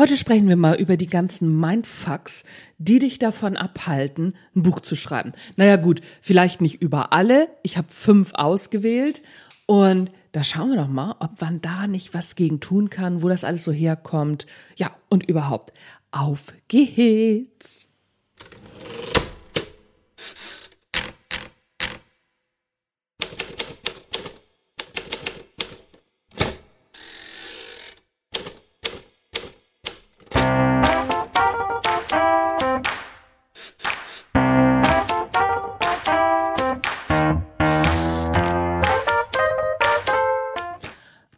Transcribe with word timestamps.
Heute 0.00 0.16
sprechen 0.16 0.48
wir 0.48 0.56
mal 0.56 0.80
über 0.80 0.96
die 0.96 1.08
ganzen 1.08 1.60
Mindfucks, 1.60 2.44
die 2.78 3.00
dich 3.00 3.18
davon 3.18 3.58
abhalten, 3.58 4.34
ein 4.56 4.62
Buch 4.62 4.80
zu 4.80 4.96
schreiben. 4.96 5.32
Naja 5.56 5.76
gut, 5.76 6.00
vielleicht 6.22 6.62
nicht 6.62 6.80
über 6.80 7.12
alle. 7.12 7.48
Ich 7.62 7.76
habe 7.76 7.88
fünf 7.90 8.32
ausgewählt 8.32 9.20
und 9.66 10.10
da 10.32 10.42
schauen 10.42 10.70
wir 10.70 10.78
doch 10.78 10.88
mal, 10.88 11.16
ob 11.20 11.38
man 11.42 11.60
da 11.60 11.86
nicht 11.86 12.14
was 12.14 12.34
gegen 12.34 12.60
tun 12.60 12.88
kann, 12.88 13.22
wo 13.22 13.28
das 13.28 13.44
alles 13.44 13.62
so 13.62 13.72
herkommt. 13.72 14.46
Ja, 14.74 14.90
und 15.10 15.28
überhaupt. 15.28 15.74
Auf 16.12 16.54
geht's! 16.68 17.86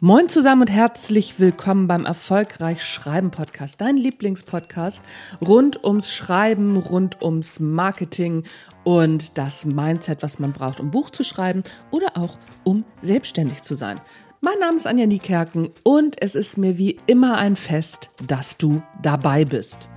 Moin 0.05 0.29
zusammen 0.29 0.63
und 0.63 0.71
herzlich 0.71 1.39
willkommen 1.39 1.87
beim 1.87 2.07
Erfolgreich 2.07 2.85
Schreiben 2.85 3.31
Podcast, 3.31 3.81
dein 3.81 3.97
Lieblingspodcast 3.97 5.01
rund 5.41 5.85
ums 5.85 6.13
Schreiben, 6.13 6.77
rund 6.77 7.23
ums 7.23 7.61
Marketing 7.61 8.43
und 8.83 9.39
das 9.39 9.65
Mindset, 9.65 10.25
was 10.25 10.41
man 10.41 10.53
braucht, 10.53 10.81
um 10.81 10.91
Buch 10.91 11.11
zu 11.11 11.23
schreiben 11.23 11.63
oder 11.93 12.17
auch 12.17 12.37
um 12.65 12.85
selbstständig 13.01 13.63
zu 13.63 13.77
sein. 13.77 14.01
Mein 14.41 14.59
Name 14.59 14.77
ist 14.77 14.89
Anja 14.89 15.07
Niekerken 15.07 15.71
und 15.85 16.21
es 16.21 16.35
ist 16.35 16.59
mir 16.59 16.79
wie 16.79 16.99
immer 17.07 17.39
ein 17.39 17.55
Fest, 17.55 18.11
dass 18.27 18.59
du 18.59 18.83
dabei 19.03 19.45
bist. 19.45 19.89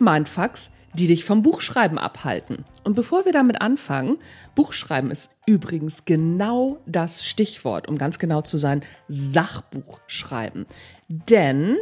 Mindfucks, 0.00 0.70
die 0.94 1.06
dich 1.06 1.24
vom 1.24 1.42
Buchschreiben 1.42 1.98
abhalten. 1.98 2.64
Und 2.84 2.94
bevor 2.94 3.24
wir 3.24 3.32
damit 3.32 3.60
anfangen, 3.60 4.18
Buchschreiben 4.54 5.10
ist 5.10 5.30
übrigens 5.46 6.04
genau 6.04 6.78
das 6.86 7.24
Stichwort, 7.24 7.88
um 7.88 7.98
ganz 7.98 8.18
genau 8.18 8.42
zu 8.42 8.58
sein, 8.58 8.82
Sachbuchschreiben. 9.08 10.66
Denn 11.08 11.76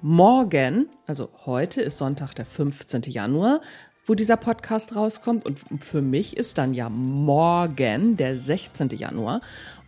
morgen, 0.00 0.88
also 1.06 1.30
heute 1.44 1.80
ist 1.80 1.98
Sonntag, 1.98 2.34
der 2.34 2.46
15. 2.46 3.02
Januar, 3.02 3.60
wo 4.04 4.14
dieser 4.14 4.36
Podcast 4.36 4.94
rauskommt. 4.94 5.44
Und 5.44 5.60
für 5.84 6.02
mich 6.02 6.36
ist 6.36 6.58
dann 6.58 6.74
ja 6.74 6.88
morgen, 6.88 8.16
der 8.16 8.36
16. 8.36 8.90
Januar. 8.90 9.40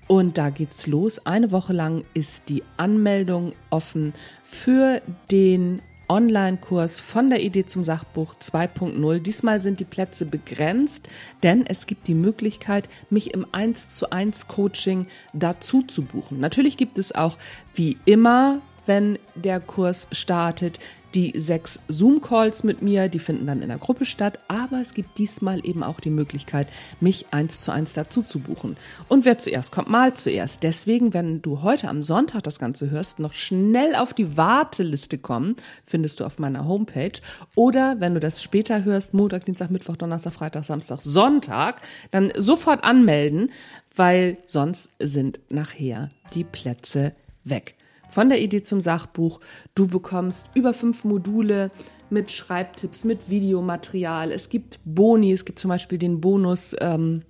Und 0.06 0.36
da 0.36 0.50
geht's 0.50 0.86
los. 0.86 1.24
Eine 1.26 1.50
Woche 1.50 1.72
lang 1.72 2.04
ist 2.12 2.48
die 2.48 2.62
Anmeldung 2.76 3.54
offen 3.70 4.12
für 4.42 5.00
den 5.30 5.80
Online-Kurs 6.08 7.00
von 7.00 7.30
der 7.30 7.42
Idee 7.42 7.66
zum 7.66 7.84
Sachbuch 7.84 8.34
2.0. 8.34 9.18
Diesmal 9.20 9.62
sind 9.62 9.80
die 9.80 9.84
Plätze 9.84 10.26
begrenzt, 10.26 11.08
denn 11.42 11.66
es 11.66 11.86
gibt 11.86 12.08
die 12.08 12.14
Möglichkeit, 12.14 12.88
mich 13.10 13.34
im 13.34 13.46
1 13.52 13.96
zu 13.96 14.10
1 14.10 14.48
Coaching 14.48 15.06
dazu 15.32 15.82
zu 15.82 16.04
buchen. 16.04 16.40
Natürlich 16.40 16.76
gibt 16.76 16.98
es 16.98 17.14
auch 17.14 17.38
wie 17.74 17.98
immer 18.04 18.60
wenn 18.86 19.18
der 19.34 19.60
Kurs 19.60 20.08
startet, 20.12 20.78
die 21.14 21.32
sechs 21.38 21.80
Zoom-Calls 21.88 22.64
mit 22.64 22.82
mir, 22.82 23.08
die 23.08 23.18
finden 23.18 23.46
dann 23.46 23.62
in 23.62 23.68
der 23.68 23.78
Gruppe 23.78 24.04
statt, 24.04 24.40
aber 24.48 24.80
es 24.80 24.94
gibt 24.94 25.18
diesmal 25.18 25.64
eben 25.64 25.82
auch 25.82 26.00
die 26.00 26.10
Möglichkeit, 26.10 26.68
mich 27.00 27.26
eins 27.30 27.60
zu 27.60 27.72
eins 27.72 27.92
dazu 27.92 28.22
zu 28.22 28.40
buchen. 28.40 28.76
Und 29.08 29.24
wer 29.24 29.38
zuerst 29.38 29.70
kommt, 29.72 29.88
mal 29.88 30.14
zuerst. 30.14 30.62
Deswegen, 30.62 31.14
wenn 31.14 31.40
du 31.40 31.62
heute 31.62 31.88
am 31.88 32.02
Sonntag 32.02 32.42
das 32.42 32.58
Ganze 32.58 32.90
hörst, 32.90 33.18
noch 33.18 33.32
schnell 33.32 33.94
auf 33.94 34.12
die 34.12 34.36
Warteliste 34.36 35.18
kommen, 35.18 35.56
findest 35.84 36.20
du 36.20 36.24
auf 36.24 36.38
meiner 36.38 36.66
Homepage. 36.66 37.20
Oder 37.54 38.00
wenn 38.00 38.14
du 38.14 38.20
das 38.20 38.42
später 38.42 38.84
hörst, 38.84 39.14
Montag, 39.14 39.44
Dienstag, 39.44 39.70
Mittwoch, 39.70 39.96
Donnerstag, 39.96 40.32
Freitag, 40.32 40.64
Samstag, 40.64 41.00
Sonntag, 41.00 41.80
dann 42.10 42.32
sofort 42.36 42.82
anmelden, 42.82 43.52
weil 43.94 44.38
sonst 44.46 44.90
sind 44.98 45.38
nachher 45.48 46.10
die 46.34 46.44
Plätze 46.44 47.12
weg 47.44 47.76
von 48.08 48.28
der 48.28 48.40
Idee 48.40 48.62
zum 48.62 48.80
Sachbuch. 48.80 49.40
Du 49.74 49.86
bekommst 49.86 50.46
über 50.54 50.74
fünf 50.74 51.04
Module 51.04 51.70
mit 52.10 52.30
Schreibtipps, 52.30 53.04
mit 53.04 53.28
Videomaterial. 53.28 54.30
Es 54.30 54.48
gibt 54.48 54.78
Boni, 54.84 55.32
es 55.32 55.44
gibt 55.44 55.58
zum 55.58 55.70
Beispiel 55.70 55.98
den 55.98 56.20
Bonus. 56.20 56.74
Ähm, 56.80 57.22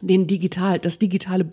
den 0.00 0.26
digital, 0.26 0.78
das 0.78 0.98
digitale 0.98 1.44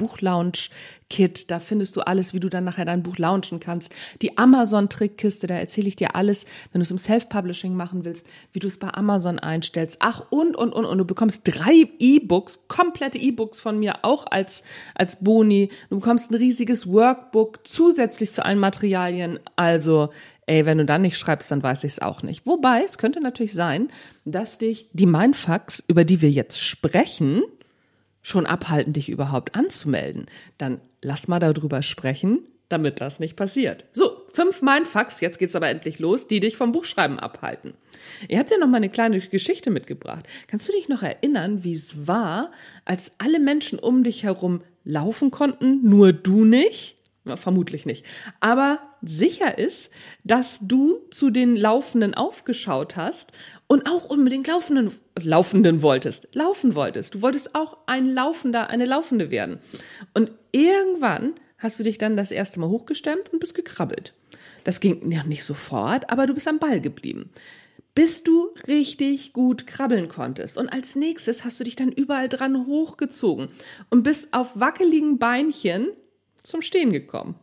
Buchlaunch-Kit, 1.11 1.51
da 1.51 1.59
findest 1.59 1.95
du 1.95 2.01
alles, 2.01 2.33
wie 2.33 2.39
du 2.39 2.49
dann 2.49 2.63
nachher 2.63 2.85
dein 2.85 3.03
Buch 3.03 3.17
launchen 3.17 3.59
kannst. 3.59 3.93
Die 4.21 4.37
Amazon-Trickkiste, 4.37 5.47
da 5.47 5.55
erzähle 5.55 5.87
ich 5.87 5.95
dir 5.95 6.15
alles, 6.15 6.45
wenn 6.71 6.79
du 6.79 6.83
es 6.83 6.91
im 6.91 6.97
Self-Publishing 6.97 7.75
machen 7.75 8.05
willst, 8.05 8.25
wie 8.53 8.59
du 8.59 8.67
es 8.67 8.79
bei 8.79 8.93
Amazon 8.93 9.39
einstellst. 9.39 9.97
Ach, 9.99 10.23
und, 10.29 10.55
und, 10.55 10.73
und, 10.73 10.85
und 10.85 10.97
du 10.97 11.05
bekommst 11.05 11.41
drei 11.45 11.89
E-Books, 11.99 12.67
komplette 12.67 13.17
E-Books 13.17 13.59
von 13.59 13.79
mir, 13.79 14.03
auch 14.03 14.25
als, 14.29 14.63
als 14.95 15.23
Boni. 15.23 15.69
Du 15.89 15.99
bekommst 15.99 16.31
ein 16.31 16.35
riesiges 16.35 16.87
Workbook 16.87 17.59
zusätzlich 17.67 18.31
zu 18.31 18.45
allen 18.45 18.59
Materialien. 18.59 19.39
Also, 19.55 20.09
ey, 20.45 20.65
wenn 20.65 20.77
du 20.77 20.85
dann 20.85 21.01
nicht 21.01 21.17
schreibst, 21.17 21.51
dann 21.51 21.63
weiß 21.63 21.83
ich 21.83 21.93
es 21.93 22.01
auch 22.01 22.23
nicht. 22.23 22.45
Wobei, 22.45 22.83
es 22.83 22.97
könnte 22.97 23.21
natürlich 23.21 23.53
sein, 23.53 23.89
dass 24.25 24.57
dich 24.57 24.89
die 24.93 25.05
Mindfucks, 25.05 25.83
über 25.87 26.05
die 26.05 26.21
wir 26.21 26.31
jetzt 26.31 26.61
sprechen, 26.61 27.43
schon 28.21 28.45
abhalten, 28.45 28.93
dich 28.93 29.09
überhaupt 29.09 29.55
anzumelden, 29.55 30.27
dann 30.59 30.79
lass 31.01 31.27
mal 31.27 31.39
darüber 31.39 31.81
sprechen, 31.81 32.43
damit 32.69 33.01
das 33.01 33.19
nicht 33.19 33.35
passiert. 33.35 33.85
So, 33.91 34.25
fünf 34.29 34.61
Mindfucks, 34.61 35.19
jetzt 35.19 35.39
geht's 35.39 35.55
aber 35.55 35.69
endlich 35.69 35.99
los, 35.99 36.27
die 36.27 36.39
dich 36.39 36.55
vom 36.55 36.71
Buchschreiben 36.71 37.19
abhalten. 37.19 37.73
Ihr 38.27 38.39
habt 38.39 38.49
ja 38.49 38.57
noch 38.57 38.67
mal 38.67 38.77
eine 38.77 38.89
kleine 38.89 39.19
Geschichte 39.19 39.69
mitgebracht. 39.69 40.25
Kannst 40.47 40.67
du 40.67 40.71
dich 40.71 40.89
noch 40.89 41.03
erinnern, 41.03 41.63
wie 41.63 41.73
es 41.73 42.07
war, 42.07 42.51
als 42.85 43.11
alle 43.17 43.39
Menschen 43.39 43.77
um 43.77 44.03
dich 44.03 44.23
herum 44.23 44.61
laufen 44.83 45.31
konnten, 45.31 45.87
nur 45.87 46.13
du 46.13 46.45
nicht? 46.45 46.97
Ja, 47.23 47.37
vermutlich 47.37 47.85
nicht. 47.85 48.03
Aber 48.39 48.79
sicher 49.03 49.59
ist, 49.59 49.91
dass 50.23 50.59
du 50.61 51.01
zu 51.11 51.29
den 51.29 51.55
Laufenden 51.55 52.15
aufgeschaut 52.15 52.95
hast 52.95 53.31
und 53.67 53.87
auch 53.87 54.09
unbedingt 54.09 54.47
Laufenden, 54.47 54.91
Laufenden 55.19 55.83
wolltest, 55.83 56.29
laufen 56.33 56.73
wolltest. 56.73 57.13
Du 57.13 57.21
wolltest 57.21 57.53
auch 57.53 57.77
ein 57.85 58.11
Laufender, 58.11 58.71
eine 58.71 58.85
Laufende 58.85 59.29
werden. 59.29 59.59
Und 60.15 60.31
irgendwann 60.51 61.35
hast 61.59 61.79
du 61.79 61.83
dich 61.83 61.99
dann 61.99 62.17
das 62.17 62.31
erste 62.31 62.59
Mal 62.59 62.69
hochgestemmt 62.69 63.31
und 63.31 63.39
bist 63.39 63.53
gekrabbelt. 63.53 64.15
Das 64.63 64.79
ging 64.79 65.11
ja 65.11 65.23
nicht 65.23 65.43
sofort, 65.43 66.09
aber 66.09 66.25
du 66.25 66.33
bist 66.33 66.47
am 66.47 66.59
Ball 66.59 66.81
geblieben. 66.81 67.29
Bis 67.93 68.23
du 68.23 68.49
richtig 68.67 69.33
gut 69.33 69.67
krabbeln 69.67 70.07
konntest. 70.07 70.57
Und 70.57 70.69
als 70.69 70.95
nächstes 70.95 71.43
hast 71.43 71.59
du 71.59 71.65
dich 71.65 71.75
dann 71.75 71.91
überall 71.91 72.29
dran 72.29 72.65
hochgezogen 72.65 73.49
und 73.89 74.01
bist 74.03 74.29
auf 74.33 74.59
wackeligen 74.59 75.19
Beinchen 75.19 75.89
zum 76.43 76.61
Stehen 76.61 76.91
gekommen. 76.91 77.35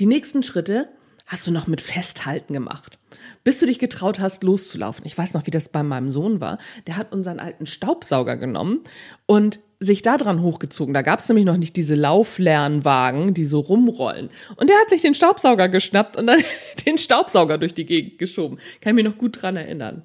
Die 0.00 0.06
nächsten 0.06 0.42
Schritte 0.42 0.88
hast 1.26 1.46
du 1.46 1.50
noch 1.50 1.66
mit 1.66 1.80
Festhalten 1.80 2.52
gemacht. 2.52 2.98
Bis 3.42 3.58
du 3.58 3.66
dich 3.66 3.78
getraut 3.78 4.20
hast, 4.20 4.42
loszulaufen. 4.42 5.06
Ich 5.06 5.16
weiß 5.16 5.34
noch, 5.34 5.46
wie 5.46 5.50
das 5.50 5.68
bei 5.68 5.82
meinem 5.82 6.10
Sohn 6.10 6.40
war. 6.40 6.58
Der 6.86 6.96
hat 6.96 7.12
unseren 7.12 7.40
alten 7.40 7.66
Staubsauger 7.66 8.36
genommen 8.36 8.80
und 9.26 9.60
sich 9.80 10.02
da 10.02 10.16
dran 10.16 10.42
hochgezogen. 10.42 10.94
Da 10.94 11.02
gab 11.02 11.18
es 11.20 11.28
nämlich 11.28 11.44
noch 11.44 11.56
nicht 11.56 11.76
diese 11.76 11.94
Lauflernwagen, 11.94 13.34
die 13.34 13.44
so 13.44 13.60
rumrollen. 13.60 14.30
Und 14.56 14.70
der 14.70 14.78
hat 14.78 14.90
sich 14.90 15.02
den 15.02 15.14
Staubsauger 15.14 15.68
geschnappt 15.68 16.16
und 16.16 16.26
dann 16.26 16.42
den 16.86 16.98
Staubsauger 16.98 17.58
durch 17.58 17.74
die 17.74 17.86
Gegend 17.86 18.18
geschoben. 18.18 18.58
Kann 18.80 18.90
ich 18.90 19.04
mich 19.04 19.12
noch 19.12 19.18
gut 19.18 19.42
dran 19.42 19.56
erinnern. 19.56 20.02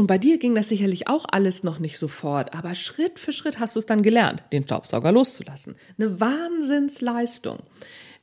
Und 0.00 0.06
bei 0.06 0.16
dir 0.16 0.38
ging 0.38 0.54
das 0.54 0.70
sicherlich 0.70 1.08
auch 1.08 1.26
alles 1.30 1.62
noch 1.62 1.78
nicht 1.78 1.98
sofort, 1.98 2.54
aber 2.54 2.74
Schritt 2.74 3.18
für 3.18 3.32
Schritt 3.32 3.58
hast 3.58 3.76
du 3.76 3.80
es 3.80 3.84
dann 3.84 4.02
gelernt, 4.02 4.42
den 4.50 4.64
Staubsauger 4.64 5.12
loszulassen. 5.12 5.76
Eine 5.98 6.18
Wahnsinnsleistung. 6.18 7.58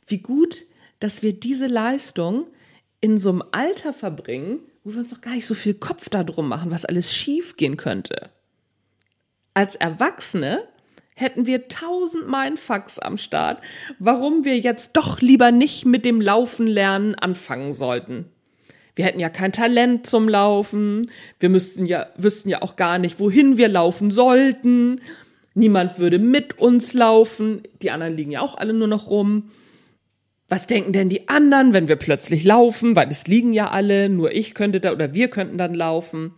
Wie 0.07 0.17
gut 0.17 0.63
dass 0.99 1.21
wir 1.21 1.33
diese 1.33 1.67
Leistung 1.67 2.47
in 3.01 3.19
so 3.19 3.29
einem 3.29 3.43
Alter 3.51 3.93
verbringen, 3.93 4.61
wo 4.83 4.93
wir 4.93 5.01
uns 5.01 5.11
noch 5.11 5.21
gar 5.21 5.35
nicht 5.35 5.45
so 5.45 5.53
viel 5.53 5.75
Kopf 5.75 6.09
darum 6.09 6.47
machen, 6.47 6.71
was 6.71 6.83
alles 6.83 7.15
schief 7.15 7.55
gehen 7.57 7.77
könnte. 7.77 8.31
Als 9.53 9.75
Erwachsene 9.75 10.67
hätten 11.13 11.45
wir 11.45 11.67
tausend 11.67 12.27
Mindfucks 12.27 12.97
am 12.97 13.19
Start, 13.19 13.61
warum 13.99 14.43
wir 14.43 14.57
jetzt 14.57 14.93
doch 14.93 15.21
lieber 15.21 15.51
nicht 15.51 15.85
mit 15.85 16.05
dem 16.05 16.19
Laufen 16.21 16.65
lernen 16.65 17.13
anfangen 17.13 17.73
sollten. 17.73 18.31
Wir 18.97 19.05
hätten 19.05 19.19
ja 19.19 19.29
kein 19.29 19.51
Talent 19.51 20.07
zum 20.07 20.27
Laufen, 20.27 21.11
wir 21.39 21.49
müssten 21.49 21.85
ja, 21.85 22.07
wüssten 22.17 22.49
ja 22.49 22.63
auch 22.63 22.75
gar 22.75 22.97
nicht, 22.97 23.19
wohin 23.19 23.55
wir 23.55 23.67
laufen 23.67 24.09
sollten. 24.09 25.01
Niemand 25.53 25.99
würde 25.99 26.17
mit 26.17 26.57
uns 26.57 26.95
laufen, 26.95 27.61
die 27.83 27.91
anderen 27.91 28.15
liegen 28.15 28.31
ja 28.31 28.41
auch 28.41 28.57
alle 28.57 28.73
nur 28.73 28.87
noch 28.87 29.11
rum. 29.11 29.51
Was 30.47 30.65
denken 30.65 30.93
denn 30.93 31.09
die 31.09 31.29
anderen, 31.29 31.73
wenn 31.73 31.87
wir 31.87 31.95
plötzlich 31.95 32.43
laufen? 32.43 32.95
Weil 32.95 33.09
es 33.09 33.27
liegen 33.27 33.53
ja 33.53 33.69
alle, 33.69 34.09
nur 34.09 34.31
ich 34.31 34.55
könnte 34.55 34.79
da 34.79 34.93
oder 34.93 35.13
wir 35.13 35.27
könnten 35.27 35.59
dann 35.59 35.75
laufen. 35.75 36.33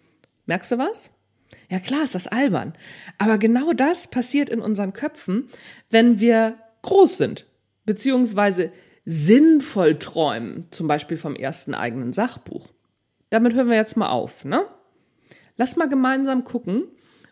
Merkst 0.46 0.74
du 0.74 0.78
was? 0.78 1.12
Ja 1.70 1.80
klar, 1.80 2.04
ist 2.04 2.16
das 2.16 2.28
albern. 2.28 2.74
Aber 3.18 3.38
genau 3.38 3.72
das 3.72 4.08
passiert 4.08 4.50
in 4.50 4.60
unseren 4.60 4.92
Köpfen, 4.92 5.48
wenn 5.90 6.20
wir 6.20 6.58
groß 6.82 7.18
sind, 7.18 7.46
beziehungsweise 7.86 8.74
sinnvoll 9.06 9.98
träumen, 10.00 10.68
zum 10.72 10.88
Beispiel 10.88 11.18
vom 11.18 11.36
ersten 11.36 11.74
eigenen 11.74 12.14
Sachbuch. 12.14 12.70
Damit 13.30 13.54
hören 13.54 13.70
wir 13.70 13.76
jetzt 13.76 13.98
mal 13.98 14.10
auf, 14.10 14.46
ne? 14.46 14.64
Lass 15.58 15.76
mal 15.76 15.90
gemeinsam 15.90 16.44
gucken 16.44 16.84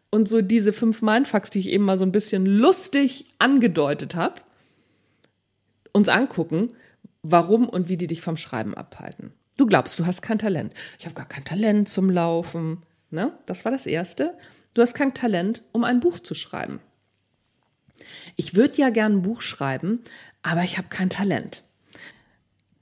und 0.10 0.28
so 0.28 0.42
diese 0.42 0.74
fünf 0.74 1.02
Mindfucks, 1.02 1.50
die 1.50 1.60
ich 1.60 1.70
eben 1.70 1.86
mal 1.86 1.98
so 1.98 2.06
ein 2.06 2.12
bisschen 2.12 2.46
lustig 2.46 3.26
angedeutet 3.40 4.16
habe, 4.16 4.42
uns 5.94 6.10
angucken, 6.10 6.74
warum 7.24 7.68
und 7.68 7.90
wie 7.90 7.98
die 7.98 8.08
dich 8.08 8.22
vom 8.22 8.38
Schreiben 8.38 8.74
abhalten. 8.74 9.34
Du 9.58 9.66
glaubst, 9.66 9.98
du 10.00 10.06
hast 10.06 10.22
kein 10.22 10.40
Talent. 10.40 10.74
Ich 11.00 11.06
habe 11.06 11.16
gar 11.16 11.28
kein 11.28 11.44
Talent 11.44 11.90
zum 11.90 12.10
Laufen. 12.10 12.84
Ne? 13.10 13.34
Das 13.46 13.66
war 13.66 13.72
das 13.72 13.88
Erste. 13.88 14.38
Du 14.74 14.82
hast 14.82 14.94
kein 14.94 15.14
Talent, 15.14 15.64
um 15.72 15.84
ein 15.84 16.00
Buch 16.00 16.20
zu 16.20 16.36
schreiben. 16.36 16.80
Ich 18.36 18.56
würde 18.56 18.78
ja 18.78 18.90
gern 18.90 19.18
ein 19.18 19.22
Buch 19.22 19.42
schreiben, 19.42 20.04
aber 20.42 20.64
ich 20.64 20.78
habe 20.78 20.88
kein 20.90 21.10
Talent. 21.10 21.64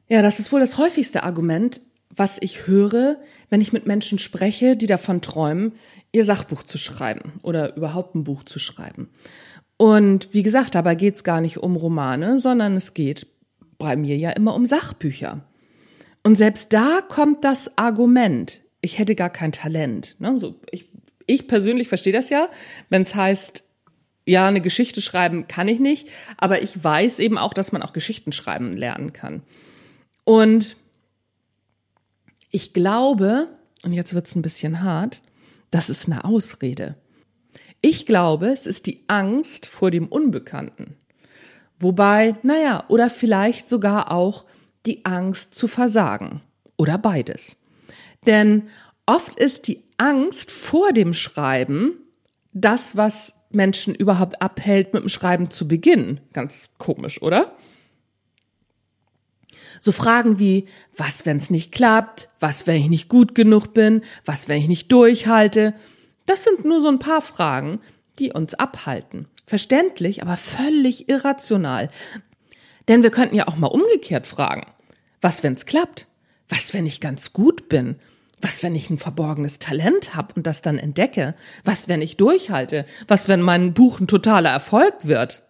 Ja, 0.08 0.22
das 0.22 0.40
ist 0.40 0.52
wohl 0.52 0.60
das 0.60 0.78
häufigste 0.78 1.24
Argument, 1.24 1.82
was 2.10 2.38
ich 2.40 2.68
höre, 2.68 3.18
wenn 3.50 3.62
ich 3.62 3.74
mit 3.74 3.88
Menschen 3.88 4.20
spreche, 4.20 4.78
die 4.78 4.88
davon 4.88 5.22
träumen, 5.22 5.74
ihr 6.12 6.24
Sachbuch 6.24 6.64
zu 6.64 6.78
schreiben 6.78 7.34
oder 7.42 7.76
überhaupt 7.76 8.16
ein 8.16 8.24
Buch 8.24 8.44
zu 8.44 8.60
schreiben. 8.60 9.10
Und 9.78 10.34
wie 10.34 10.44
gesagt, 10.44 10.76
dabei 10.76 10.96
geht 10.96 11.16
es 11.16 11.24
gar 11.24 11.42
nicht 11.42 11.58
um 11.58 11.76
Romane, 11.76 12.40
sondern 12.40 12.78
es 12.78 12.94
geht 12.94 13.28
bei 13.78 13.96
mir 13.96 14.16
ja 14.18 14.32
immer 14.32 14.56
um 14.56 14.66
Sachbücher. 14.66 15.44
Und 16.24 16.36
selbst 16.36 16.72
da 16.72 17.02
kommt 17.02 17.44
das 17.44 17.78
Argument, 17.78 18.62
ich 18.82 18.98
hätte 19.00 19.16
gar 19.16 19.30
kein 19.30 19.52
Talent. 19.52 20.16
Ne? 20.20 20.38
So, 20.40 20.56
ich, 20.72 20.90
ich 21.28 21.48
persönlich 21.48 21.88
verstehe 21.88 22.14
das 22.14 22.30
ja, 22.30 22.48
wenn 22.90 23.02
es 23.02 23.16
heißt, 23.16 23.65
ja, 24.25 24.48
eine 24.48 24.62
Geschichte 24.62 25.01
schreiben 25.01 25.48
kann 25.48 25.68
ich 25.68 25.80
nicht, 25.80 26.07
aber 26.38 26.62
ich 26.62 26.83
weiß 26.83 27.19
eben 27.19 27.38
auch, 27.38 27.54
dass 27.54 27.72
man 27.72 27.83
auch 27.83 27.94
Geschichten 27.94 28.31
schreiben 28.31 28.74
lernen 28.74 29.13
kann. 29.13 29.44
Und 30.24 30.77
ich 32.50 32.74
glaube, 32.74 33.50
und 33.83 33.92
jetzt 33.92 34.13
wird 34.16 34.27
es 34.27 34.36
ein 34.36 34.42
bisschen 34.42 34.81
hart, 34.81 35.22
das 35.69 35.89
ist 35.89 36.07
eine 36.07 36.25
Ausrede. 36.25 36.95
Ich 37.81 38.06
glaube, 38.06 38.48
es 38.48 38.66
ist 38.66 38.88
die 38.88 39.04
Angst 39.07 39.68
vor 39.68 39.92
dem 39.92 40.07
Unbekannten. 40.07 40.95
Wobei, 41.78 42.36
naja, 42.42 42.86
oder 42.88 43.10
vielleicht 43.10 43.69
sogar 43.69 44.12
auch 44.12 44.45
die 44.86 45.06
Angst 45.06 45.54
zu 45.54 45.68
versagen. 45.68 46.42
Oder 46.78 46.98
beides. 46.98 47.57
Denn 48.25 48.69
oft 49.06 49.36
ist 49.36 49.68
die 49.68 49.83
Angst 49.98 50.51
vor 50.51 50.94
dem 50.94 51.13
Schreiben 51.13 51.92
das, 52.54 52.98
was 52.98 53.33
Menschen 53.56 53.96
überhaupt 53.96 54.42
abhält, 54.42 54.94
mit 54.94 55.04
dem 55.04 55.10
Schreiben 55.10 55.50
zu 55.50 55.68
beginnen. 55.68 56.19
Ganz 56.34 56.69
komisch, 56.78 57.22
oder? 57.22 57.56
So 59.80 59.92
Fragen 59.92 60.40
wie, 60.40 60.68
was, 60.96 61.25
wenn 61.25 61.38
es 61.38 61.50
nicht 61.50 61.72
klappt? 61.72 62.30
Was, 62.40 62.68
wenn 62.68 62.81
ich 62.81 62.90
nicht 62.90 63.10
gut 63.10 63.36
genug 63.36 63.74
bin? 63.74 64.02
Was, 64.24 64.48
wenn 64.48 64.62
ich 64.62 64.68
nicht 64.68 64.92
durchhalte? 64.92 65.74
Das 66.25 66.44
sind 66.44 66.66
nur 66.66 66.81
so 66.81 66.90
ein 66.90 67.00
paar 67.00 67.22
Fragen, 67.22 67.80
die 68.19 68.31
uns 68.31 68.54
abhalten. 68.54 69.28
Verständlich, 69.46 70.22
aber 70.22 70.38
völlig 70.38 71.10
irrational. 71.10 71.90
Denn 72.88 73.04
wir 73.04 73.12
könnten 73.12 73.36
ja 73.36 73.48
auch 73.48 73.57
mal 73.57 73.68
umgekehrt 73.68 74.28
fragen. 74.28 74.66
Was, 75.22 75.44
wenn's 75.44 75.66
klappt? 75.66 76.07
Was, 76.50 76.74
wenn 76.74 76.86
ich 76.86 77.02
ganz 77.02 77.34
gut 77.34 77.69
bin? 77.69 77.98
Was, 78.45 78.62
wenn 78.62 78.75
ich 78.75 78.92
ein 78.92 79.00
verborgenes 79.00 79.57
Talent 79.57 80.13
habe 80.13 80.36
und 80.36 80.45
das 80.45 80.62
dann 80.62 80.77
entdecke? 80.77 81.33
Was, 81.63 81.89
wenn 81.89 82.03
ich 82.03 82.15
durchhalte? 82.15 82.86
Was, 83.07 83.27
wenn 83.27 83.42
mein 83.42 83.74
Buch 83.74 84.00
ein 84.00 84.06
totaler 84.06 84.51
Erfolg 84.51 84.94
wird? 85.07 85.42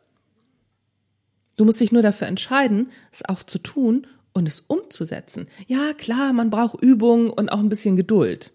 Du 1.57 1.65
musst 1.65 1.81
dich 1.81 1.91
nur 1.91 2.03
dafür 2.03 2.27
entscheiden, 2.27 2.93
es 3.11 3.27
auch 3.27 3.43
zu 3.43 3.57
tun 3.57 4.07
und 4.31 4.47
es 4.47 4.61
umzusetzen. 4.61 5.49
Ja, 5.67 5.91
klar, 5.91 6.31
man 6.31 6.49
braucht 6.49 6.81
Übung 6.81 7.31
und 7.31 7.49
auch 7.49 7.59
ein 7.59 7.67
bisschen 7.67 7.97
Geduld. 7.97 8.53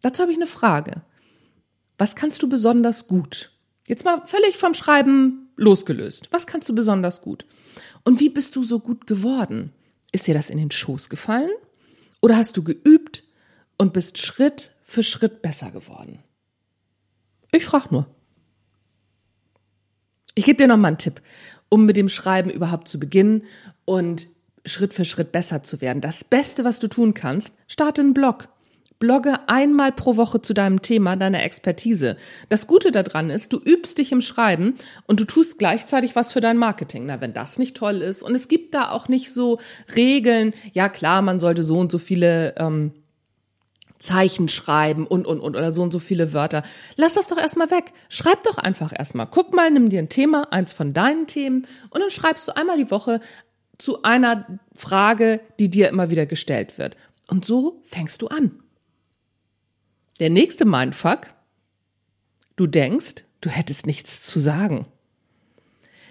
Dazu 0.00 0.22
habe 0.22 0.32
ich 0.32 0.38
eine 0.38 0.46
Frage. 0.46 1.02
Was 1.98 2.16
kannst 2.16 2.42
du 2.42 2.48
besonders 2.48 3.08
gut? 3.08 3.52
Jetzt 3.86 4.06
mal 4.06 4.24
völlig 4.24 4.56
vom 4.56 4.72
Schreiben 4.72 5.50
losgelöst. 5.56 6.28
Was 6.30 6.46
kannst 6.46 6.66
du 6.70 6.74
besonders 6.74 7.20
gut? 7.20 7.44
Und 8.04 8.20
wie 8.20 8.30
bist 8.30 8.56
du 8.56 8.62
so 8.62 8.80
gut 8.80 9.06
geworden? 9.06 9.74
Ist 10.12 10.28
dir 10.28 10.34
das 10.34 10.48
in 10.48 10.56
den 10.56 10.70
Schoß 10.70 11.10
gefallen? 11.10 11.50
Oder 12.20 12.36
hast 12.36 12.56
du 12.56 12.62
geübt 12.62 13.22
und 13.76 13.92
bist 13.92 14.18
Schritt 14.18 14.72
für 14.82 15.02
Schritt 15.02 15.42
besser 15.42 15.70
geworden? 15.70 16.22
Ich 17.52 17.64
frage 17.64 17.88
nur. 17.90 18.06
Ich 20.34 20.44
gebe 20.44 20.58
dir 20.58 20.68
noch 20.68 20.76
mal 20.76 20.88
einen 20.88 20.98
Tipp, 20.98 21.20
um 21.68 21.86
mit 21.86 21.96
dem 21.96 22.08
Schreiben 22.08 22.50
überhaupt 22.50 22.88
zu 22.88 23.00
beginnen 23.00 23.44
und 23.84 24.28
Schritt 24.64 24.94
für 24.94 25.04
Schritt 25.04 25.32
besser 25.32 25.62
zu 25.62 25.80
werden. 25.80 26.00
Das 26.00 26.24
Beste, 26.24 26.64
was 26.64 26.78
du 26.78 26.88
tun 26.88 27.14
kannst, 27.14 27.54
starte 27.66 28.02
einen 28.02 28.14
Blog 28.14 28.48
blogge 28.98 29.48
einmal 29.48 29.92
pro 29.92 30.16
Woche 30.16 30.42
zu 30.42 30.54
deinem 30.54 30.82
Thema, 30.82 31.16
deiner 31.16 31.42
Expertise. 31.42 32.16
Das 32.48 32.66
Gute 32.66 32.92
daran 32.92 33.30
ist, 33.30 33.52
du 33.52 33.58
übst 33.58 33.98
dich 33.98 34.12
im 34.12 34.20
Schreiben 34.20 34.74
und 35.06 35.20
du 35.20 35.24
tust 35.24 35.58
gleichzeitig 35.58 36.16
was 36.16 36.32
für 36.32 36.40
dein 36.40 36.56
Marketing. 36.56 37.06
Na, 37.06 37.20
wenn 37.20 37.32
das 37.32 37.58
nicht 37.58 37.76
toll 37.76 38.02
ist. 38.02 38.22
Und 38.22 38.34
es 38.34 38.48
gibt 38.48 38.74
da 38.74 38.90
auch 38.90 39.08
nicht 39.08 39.32
so 39.32 39.58
Regeln. 39.94 40.52
Ja, 40.72 40.88
klar, 40.88 41.22
man 41.22 41.40
sollte 41.40 41.62
so 41.62 41.78
und 41.78 41.92
so 41.92 41.98
viele 41.98 42.54
ähm, 42.56 42.92
Zeichen 43.98 44.48
schreiben 44.48 45.06
und, 45.06 45.26
und, 45.26 45.40
und, 45.40 45.56
oder 45.56 45.72
so 45.72 45.82
und 45.82 45.92
so 45.92 45.98
viele 45.98 46.32
Wörter. 46.32 46.62
Lass 46.96 47.14
das 47.14 47.28
doch 47.28 47.38
erstmal 47.38 47.70
weg. 47.70 47.92
Schreib 48.08 48.42
doch 48.44 48.58
einfach 48.58 48.92
erstmal. 48.96 49.26
Guck 49.26 49.54
mal, 49.54 49.70
nimm 49.70 49.90
dir 49.90 49.98
ein 49.98 50.08
Thema, 50.08 50.52
eins 50.52 50.72
von 50.72 50.94
deinen 50.94 51.26
Themen, 51.26 51.66
und 51.90 52.00
dann 52.00 52.10
schreibst 52.10 52.48
du 52.48 52.56
einmal 52.56 52.78
die 52.78 52.90
Woche 52.90 53.20
zu 53.76 54.02
einer 54.02 54.60
Frage, 54.74 55.40
die 55.58 55.68
dir 55.68 55.88
immer 55.88 56.10
wieder 56.10 56.26
gestellt 56.26 56.78
wird. 56.78 56.96
Und 57.28 57.44
so 57.44 57.80
fängst 57.82 58.22
du 58.22 58.28
an. 58.28 58.62
Der 60.20 60.30
nächste 60.30 60.64
Mindfuck. 60.64 61.28
Du 62.56 62.66
denkst, 62.66 63.24
du 63.40 63.50
hättest 63.50 63.86
nichts 63.86 64.24
zu 64.24 64.40
sagen. 64.40 64.86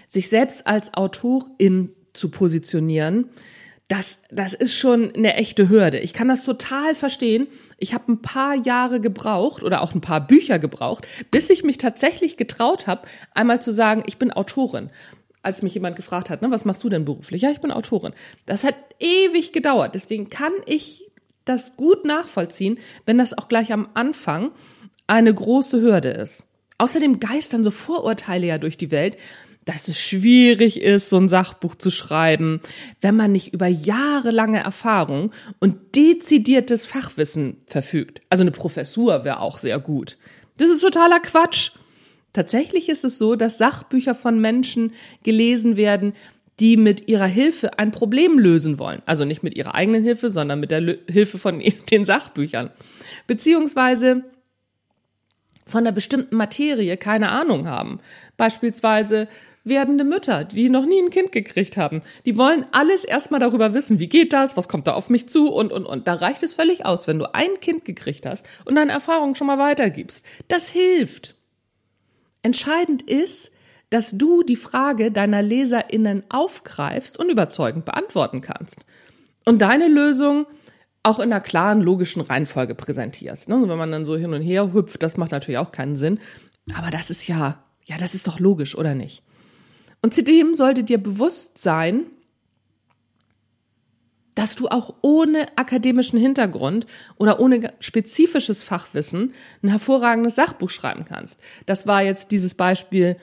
Sich 0.08 0.30
selbst 0.30 0.66
als 0.66 0.94
Autorin 0.94 1.90
zu 2.14 2.30
positionieren, 2.30 3.28
das, 3.88 4.18
das 4.30 4.54
ist 4.54 4.74
schon 4.74 5.14
eine 5.14 5.34
echte 5.34 5.68
Hürde. 5.68 5.98
Ich 5.98 6.14
kann 6.14 6.28
das 6.28 6.44
total 6.44 6.94
verstehen. 6.94 7.48
Ich 7.78 7.92
habe 7.92 8.12
ein 8.12 8.22
paar 8.22 8.54
Jahre 8.54 9.00
gebraucht 9.00 9.62
oder 9.62 9.82
auch 9.82 9.94
ein 9.94 10.00
paar 10.00 10.26
Bücher 10.26 10.58
gebraucht, 10.58 11.06
bis 11.30 11.50
ich 11.50 11.62
mich 11.62 11.78
tatsächlich 11.78 12.38
getraut 12.38 12.86
habe, 12.86 13.06
einmal 13.34 13.60
zu 13.60 13.72
sagen, 13.72 14.02
ich 14.06 14.18
bin 14.18 14.30
Autorin. 14.30 14.90
Als 15.42 15.62
mich 15.62 15.74
jemand 15.74 15.96
gefragt 15.96 16.30
hat, 16.30 16.42
ne, 16.42 16.50
was 16.50 16.64
machst 16.64 16.82
du 16.82 16.88
denn 16.88 17.04
beruflich? 17.04 17.42
Ja, 17.42 17.50
ich 17.50 17.60
bin 17.60 17.70
Autorin. 17.70 18.12
Das 18.44 18.64
hat 18.64 18.74
ewig 19.00 19.52
gedauert. 19.52 19.94
Deswegen 19.94 20.28
kann 20.28 20.52
ich 20.66 21.07
das 21.48 21.76
gut 21.76 22.04
nachvollziehen, 22.04 22.78
wenn 23.06 23.18
das 23.18 23.36
auch 23.36 23.48
gleich 23.48 23.72
am 23.72 23.88
Anfang 23.94 24.50
eine 25.06 25.32
große 25.32 25.80
Hürde 25.80 26.10
ist. 26.10 26.46
Außerdem 26.78 27.18
geistern 27.18 27.64
so 27.64 27.70
Vorurteile 27.70 28.46
ja 28.46 28.58
durch 28.58 28.76
die 28.76 28.90
Welt, 28.90 29.16
dass 29.64 29.88
es 29.88 30.00
schwierig 30.00 30.80
ist, 30.80 31.10
so 31.10 31.18
ein 31.18 31.28
Sachbuch 31.28 31.74
zu 31.74 31.90
schreiben, 31.90 32.60
wenn 33.02 33.16
man 33.16 33.32
nicht 33.32 33.52
über 33.52 33.66
jahrelange 33.66 34.60
Erfahrung 34.60 35.30
und 35.58 35.94
dezidiertes 35.94 36.86
Fachwissen 36.86 37.58
verfügt. 37.66 38.22
Also 38.30 38.44
eine 38.44 38.50
Professur 38.50 39.24
wäre 39.24 39.40
auch 39.40 39.58
sehr 39.58 39.78
gut. 39.78 40.16
Das 40.56 40.70
ist 40.70 40.80
totaler 40.80 41.20
Quatsch. 41.20 41.72
Tatsächlich 42.32 42.88
ist 42.88 43.04
es 43.04 43.18
so, 43.18 43.36
dass 43.36 43.58
Sachbücher 43.58 44.14
von 44.14 44.40
Menschen 44.40 44.92
gelesen 45.22 45.76
werden, 45.76 46.14
die 46.60 46.76
mit 46.76 47.08
ihrer 47.08 47.26
Hilfe 47.26 47.78
ein 47.78 47.92
Problem 47.92 48.38
lösen 48.38 48.78
wollen. 48.78 49.02
Also 49.06 49.24
nicht 49.24 49.42
mit 49.42 49.56
ihrer 49.56 49.74
eigenen 49.74 50.02
Hilfe, 50.02 50.30
sondern 50.30 50.60
mit 50.60 50.70
der 50.70 50.78
L 50.78 50.98
Hilfe 51.08 51.38
von 51.38 51.62
den 51.90 52.06
Sachbüchern. 52.06 52.70
Beziehungsweise 53.26 54.24
von 55.66 55.80
einer 55.80 55.92
bestimmten 55.92 56.36
Materie 56.36 56.96
keine 56.96 57.30
Ahnung 57.30 57.68
haben. 57.68 58.00
Beispielsweise 58.36 59.28
werdende 59.64 60.04
Mütter, 60.04 60.44
die 60.44 60.70
noch 60.70 60.86
nie 60.86 61.00
ein 61.00 61.10
Kind 61.10 61.30
gekriegt 61.30 61.76
haben. 61.76 62.00
Die 62.24 62.38
wollen 62.38 62.64
alles 62.72 63.04
erstmal 63.04 63.40
darüber 63.40 63.74
wissen, 63.74 63.98
wie 63.98 64.08
geht 64.08 64.32
das, 64.32 64.56
was 64.56 64.68
kommt 64.68 64.86
da 64.86 64.94
auf 64.94 65.10
mich 65.10 65.28
zu 65.28 65.52
und, 65.52 65.72
und, 65.72 65.84
und. 65.84 66.08
Da 66.08 66.14
reicht 66.14 66.42
es 66.42 66.54
völlig 66.54 66.86
aus, 66.86 67.06
wenn 67.06 67.18
du 67.18 67.34
ein 67.34 67.60
Kind 67.60 67.84
gekriegt 67.84 68.26
hast 68.26 68.46
und 68.64 68.74
deine 68.76 68.92
Erfahrungen 68.92 69.34
schon 69.34 69.46
mal 69.46 69.58
weitergibst. 69.58 70.24
Das 70.48 70.70
hilft. 70.70 71.34
Entscheidend 72.42 73.02
ist, 73.02 73.50
dass 73.90 74.12
du 74.12 74.42
die 74.42 74.56
Frage 74.56 75.10
deiner 75.10 75.42
LeserInnen 75.42 76.24
aufgreifst 76.28 77.18
und 77.18 77.30
überzeugend 77.30 77.84
beantworten 77.84 78.40
kannst. 78.40 78.84
Und 79.44 79.60
deine 79.60 79.88
Lösung 79.88 80.46
auch 81.02 81.18
in 81.18 81.32
einer 81.32 81.40
klaren, 81.40 81.80
logischen 81.80 82.20
Reihenfolge 82.20 82.74
präsentierst. 82.74 83.48
Ne? 83.48 83.62
Wenn 83.66 83.78
man 83.78 83.90
dann 83.90 84.04
so 84.04 84.16
hin 84.16 84.34
und 84.34 84.42
her 84.42 84.72
hüpft, 84.72 85.02
das 85.02 85.16
macht 85.16 85.32
natürlich 85.32 85.58
auch 85.58 85.72
keinen 85.72 85.96
Sinn. 85.96 86.18
Aber 86.74 86.90
das 86.90 87.08
ist 87.08 87.26
ja, 87.28 87.64
ja, 87.84 87.96
das 87.96 88.14
ist 88.14 88.26
doch 88.26 88.40
logisch, 88.40 88.76
oder 88.76 88.94
nicht? 88.94 89.22
Und 90.02 90.14
zudem 90.14 90.54
sollte 90.54 90.84
dir 90.84 90.98
bewusst 90.98 91.56
sein, 91.58 92.06
dass 94.34 94.54
du 94.54 94.68
auch 94.68 94.94
ohne 95.02 95.48
akademischen 95.56 96.18
Hintergrund 96.18 96.86
oder 97.16 97.40
ohne 97.40 97.72
spezifisches 97.80 98.62
Fachwissen 98.62 99.34
ein 99.62 99.68
hervorragendes 99.68 100.36
Sachbuch 100.36 100.70
schreiben 100.70 101.04
kannst. 101.04 101.40
Das 101.66 101.88
war 101.88 102.02
jetzt 102.02 102.30
dieses 102.30 102.54
Beispiel 102.54 103.16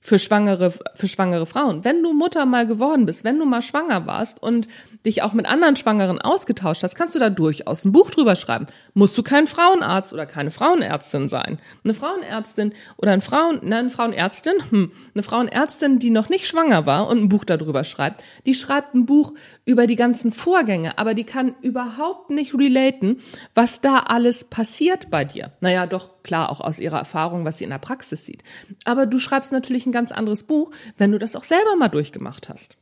für 0.00 0.18
schwangere, 0.18 0.72
für 0.94 1.06
schwangere 1.06 1.44
Frauen. 1.44 1.84
Wenn 1.84 2.02
du 2.02 2.14
Mutter 2.14 2.46
mal 2.46 2.66
geworden 2.66 3.04
bist, 3.04 3.22
wenn 3.22 3.38
du 3.38 3.44
mal 3.44 3.60
schwanger 3.60 4.06
warst 4.06 4.42
und 4.42 4.66
dich 5.04 5.22
auch 5.22 5.34
mit 5.34 5.46
anderen 5.46 5.76
Schwangeren 5.76 6.18
ausgetauscht 6.20 6.82
hast, 6.82 6.94
kannst 6.94 7.14
du 7.14 7.18
da 7.18 7.28
durchaus 7.28 7.84
ein 7.84 7.92
Buch 7.92 8.10
drüber 8.10 8.34
schreiben. 8.34 8.66
Musst 8.94 9.16
du 9.18 9.22
kein 9.22 9.46
Frauenarzt 9.46 10.12
oder 10.12 10.24
keine 10.24 10.50
Frauenärztin 10.50 11.28
sein. 11.28 11.58
Eine 11.84 11.92
Frauenärztin 11.92 12.72
oder 12.96 13.12
ein 13.12 13.20
Frauen, 13.20 13.60
nein, 13.62 13.72
eine 13.72 13.90
Frauenärztin, 13.90 14.54
hm, 14.70 14.92
eine 15.14 15.22
Frauenärztin, 15.22 15.98
die 15.98 16.10
noch 16.10 16.30
nicht 16.30 16.46
schwanger 16.46 16.86
war 16.86 17.08
und 17.08 17.18
ein 17.18 17.28
Buch 17.28 17.44
darüber 17.44 17.84
schreibt, 17.84 18.22
die 18.46 18.54
schreibt 18.54 18.94
ein 18.94 19.04
Buch 19.04 19.34
über 19.66 19.86
die 19.86 19.96
ganzen 19.96 20.32
Vorgänge, 20.32 20.98
aber 20.98 21.12
die 21.12 21.24
kann 21.24 21.54
überhaupt 21.60 22.30
nicht 22.30 22.54
relaten, 22.54 23.20
was 23.54 23.82
da 23.82 23.98
alles 23.98 24.44
passiert 24.44 25.10
bei 25.10 25.24
dir. 25.26 25.52
Naja, 25.60 25.86
doch 25.86 26.19
klar, 26.30 26.48
auch 26.48 26.60
aus 26.60 26.78
ihrer 26.78 27.00
Erfahrung, 27.00 27.44
was 27.44 27.58
sie 27.58 27.64
in 27.64 27.70
der 27.70 27.78
Praxis 27.78 28.24
sieht. 28.24 28.44
Aber 28.84 29.04
du 29.04 29.18
schreibst 29.18 29.50
natürlich 29.50 29.84
ein 29.84 29.90
ganz 29.90 30.12
anderes 30.12 30.44
Buch, 30.44 30.70
wenn 30.96 31.10
du 31.10 31.18
das 31.18 31.34
auch 31.34 31.42
selber 31.42 31.74
mal 31.74 31.88
durchgemacht 31.88 32.48
hast. 32.48 32.76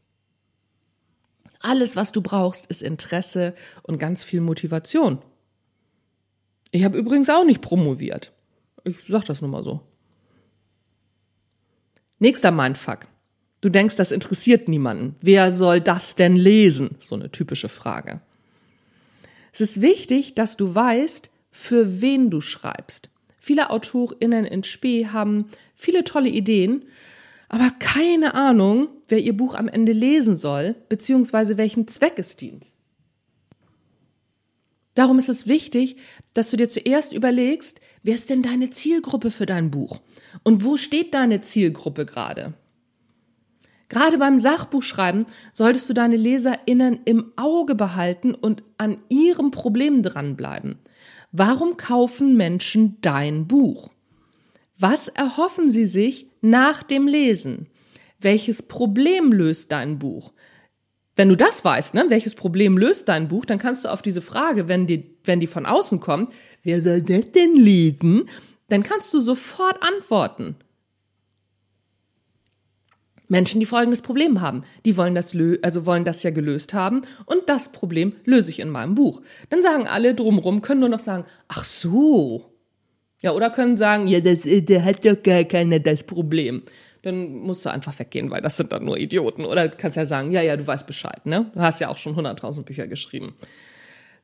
Alles, 1.61 1.97
was 1.97 2.13
du 2.13 2.21
brauchst, 2.21 2.67
ist 2.67 2.83
Interesse 2.83 3.55
und 3.85 3.99
ganz 3.99 4.23
viel 4.23 4.43
Motivation. 4.43 5.23
Ich 6.73 6.85
habe 6.85 6.99
übrigens 6.99 7.31
auch 7.31 7.47
nicht 7.47 7.63
promoviert. 7.63 8.35
Ich 8.85 8.99
sag 9.09 9.25
das 9.25 9.41
nur 9.41 9.51
mal 9.51 9.65
so. 9.65 9.81
Nächster 12.19 12.51
Mindfuck. 12.51 13.09
Du 13.63 13.71
denkst, 13.71 13.97
das 13.97 14.13
interessiert 14.13 14.69
niemanden. 14.69 15.17
Wer 15.23 15.53
soll 15.53 15.81
das 15.81 16.17
denn 16.17 16.37
lesen? 16.37 16.99
So 17.01 17.15
eine 17.15 17.31
typische 17.31 17.71
Frage. 17.71 18.21
Es 19.55 19.63
ist 19.63 19.81
wichtig, 19.81 20.35
dass 20.35 20.59
du 20.59 20.75
weißt, 20.75 21.31
für 21.51 22.03
wen 22.03 22.29
du 22.29 22.43
schreibst. 22.43 23.09
Viele 23.39 23.71
AutorInnen 23.71 24.45
in 24.45 24.65
Spee 24.65 25.07
haben 25.07 25.47
viele 25.75 26.05
tolle 26.05 26.29
Ideen, 26.29 26.85
aber 27.49 27.71
keine 27.79 28.35
Ahnung, 28.35 28.89
wer 29.09 29.21
ihr 29.21 29.37
Buch 29.37 29.55
am 29.55 29.69
Ende 29.69 29.93
lesen 29.93 30.37
soll, 30.37 30.75
beziehungsweise 30.89 31.57
welchem 31.57 31.89
Zweck 31.89 32.19
es 32.19 32.37
dient. 32.37 32.67
Darum 34.95 35.19
ist 35.19 35.29
es 35.29 35.47
wichtig, 35.47 35.97
dass 36.35 36.51
du 36.51 36.57
dir 36.57 36.69
zuerst 36.69 37.13
überlegst, 37.13 37.81
wer 38.03 38.17
ist 38.17 38.31
denn 38.31 38.43
deine 38.43 38.71
Zielgruppe 38.71 39.31
für 39.31 39.47
dein 39.47 39.71
Buch? 39.71 40.01
Und 40.43 40.65
wo 40.65 40.77
steht 40.77 41.15
deine 41.15 41.41
Zielgruppe 41.41 42.05
gerade? 42.05 42.55
Gerade 43.89 44.19
beim 44.19 44.39
Sachbuchschreiben 44.39 45.27
solltest 45.53 45.89
du 45.89 45.95
deine 45.95 46.17
LeserInnen 46.17 47.01
im 47.05 47.33
Auge 47.37 47.75
behalten 47.75 48.35
und 48.35 48.63
an 48.77 48.99
ihrem 49.09 49.51
Problem 49.51 50.03
dranbleiben. 50.03 50.79
Warum 51.33 51.77
kaufen 51.77 52.37
Menschen 52.37 52.97
dein 53.03 53.47
Buch? 53.47 53.91
Was 54.79 55.09
erhoffen 55.09 55.71
sie 55.71 55.87
sich 55.87 56.27
nach 56.41 56.83
dem 56.83 57.07
Lesen? 57.07 57.67
Welches 58.19 58.63
Problem 58.63 59.33
löst 59.33 59.73
dein 59.73 59.99
Buch? 59.99 60.33
Wenn 61.17 61.29
du 61.29 61.37
das 61.37 61.65
weißt, 61.65 61.95
ne, 61.95 62.07
welches 62.09 62.35
Problem 62.35 62.79
löst 62.79 63.09
dein 63.09 63.29
Buch, 63.29 63.45
dann 63.45 63.59
kannst 63.59 63.85
du 63.85 63.91
auf 63.91 64.03
diese 64.03 64.23
Frage, 64.23 64.69
wenn 64.69 64.87
die, 64.87 65.17
wenn 65.25 65.41
die 65.41 65.47
von 65.49 65.67
außen 65.67 66.01
kommt, 66.01 66.33
wer 66.63 66.81
soll 66.81 67.03
das 67.03 67.33
denn 67.33 67.55
lesen? 67.57 68.29
Dann 68.69 68.83
kannst 68.83 69.13
du 69.13 69.21
sofort 69.21 69.83
antworten. 69.83 70.57
Menschen, 73.29 73.61
die 73.61 73.67
folgendes 73.67 74.03
Problem 74.03 74.41
haben, 74.41 74.65
die 74.85 74.97
wollen 74.97 75.15
das, 75.15 75.37
also 75.63 75.87
wollen 75.87 76.05
das 76.05 76.23
ja 76.23 76.31
gelöst 76.31 76.75
haben 76.75 77.03
und 77.27 77.43
das 77.47 77.71
Problem 77.71 78.15
löse 78.25 78.51
ich 78.51 78.61
in 78.61 78.71
meinem 78.71 78.95
Buch. 78.95 79.23
Dann 79.51 79.63
sagen 79.63 79.87
alle 79.87 80.15
drumrum, 80.15 80.63
können 80.63 80.81
nur 80.81 80.89
noch 80.89 80.99
sagen, 80.99 81.25
ach 81.47 81.65
so, 81.65 82.59
ja, 83.21 83.33
oder 83.33 83.51
können 83.51 83.77
sagen, 83.77 84.07
ja, 84.07 84.21
das, 84.21 84.47
äh, 84.47 84.63
der 84.63 84.85
hat 84.85 85.05
doch 85.05 85.23
gar 85.23 85.45
keiner 85.45 85.81
das 85.81 86.05
Problem. 86.05 86.63
Dann 87.03 87.33
musst 87.33 87.65
du 87.65 87.71
einfach 87.71 87.97
weggehen, 87.99 88.31
weil 88.31 88.43
das 88.43 88.57
sind 88.57 88.73
dann 88.73 88.85
nur 88.85 88.99
Idioten. 88.99 89.45
Oder 89.45 89.69
kannst 89.69 89.97
ja 89.97 90.07
sagen, 90.07 90.31
ja, 90.31 90.43
ja, 90.43 90.57
du 90.57 90.67
weißt 90.67 90.87
Bescheid, 90.87 91.25
ne? 91.27 91.51
Du 91.55 91.61
hast 91.61 91.81
ja 91.81 91.89
auch 91.89 91.97
schon 91.97 92.17
100.000 92.17 92.65
Bücher 92.65 92.87
geschrieben. 92.87 93.35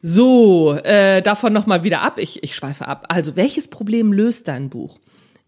So, 0.01 0.75
äh, 0.75 1.23
davon 1.23 1.53
nochmal 1.53 1.83
wieder 1.83 2.03
ab. 2.03 2.19
Ich, 2.19 2.43
ich 2.43 2.55
schweife 2.55 2.87
ab. 2.87 3.07
Also, 3.09 3.37
welches 3.37 3.69
Problem 3.69 4.13
löst 4.13 4.49
dein 4.49 4.71
Buch? 4.71 4.99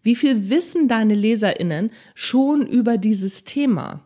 Wie 0.07 0.15
viel 0.15 0.49
wissen 0.49 0.87
deine 0.87 1.15
LeserInnen 1.15 1.91
schon 2.15 2.65
über 2.65 2.97
dieses 2.97 3.43
Thema? 3.43 3.99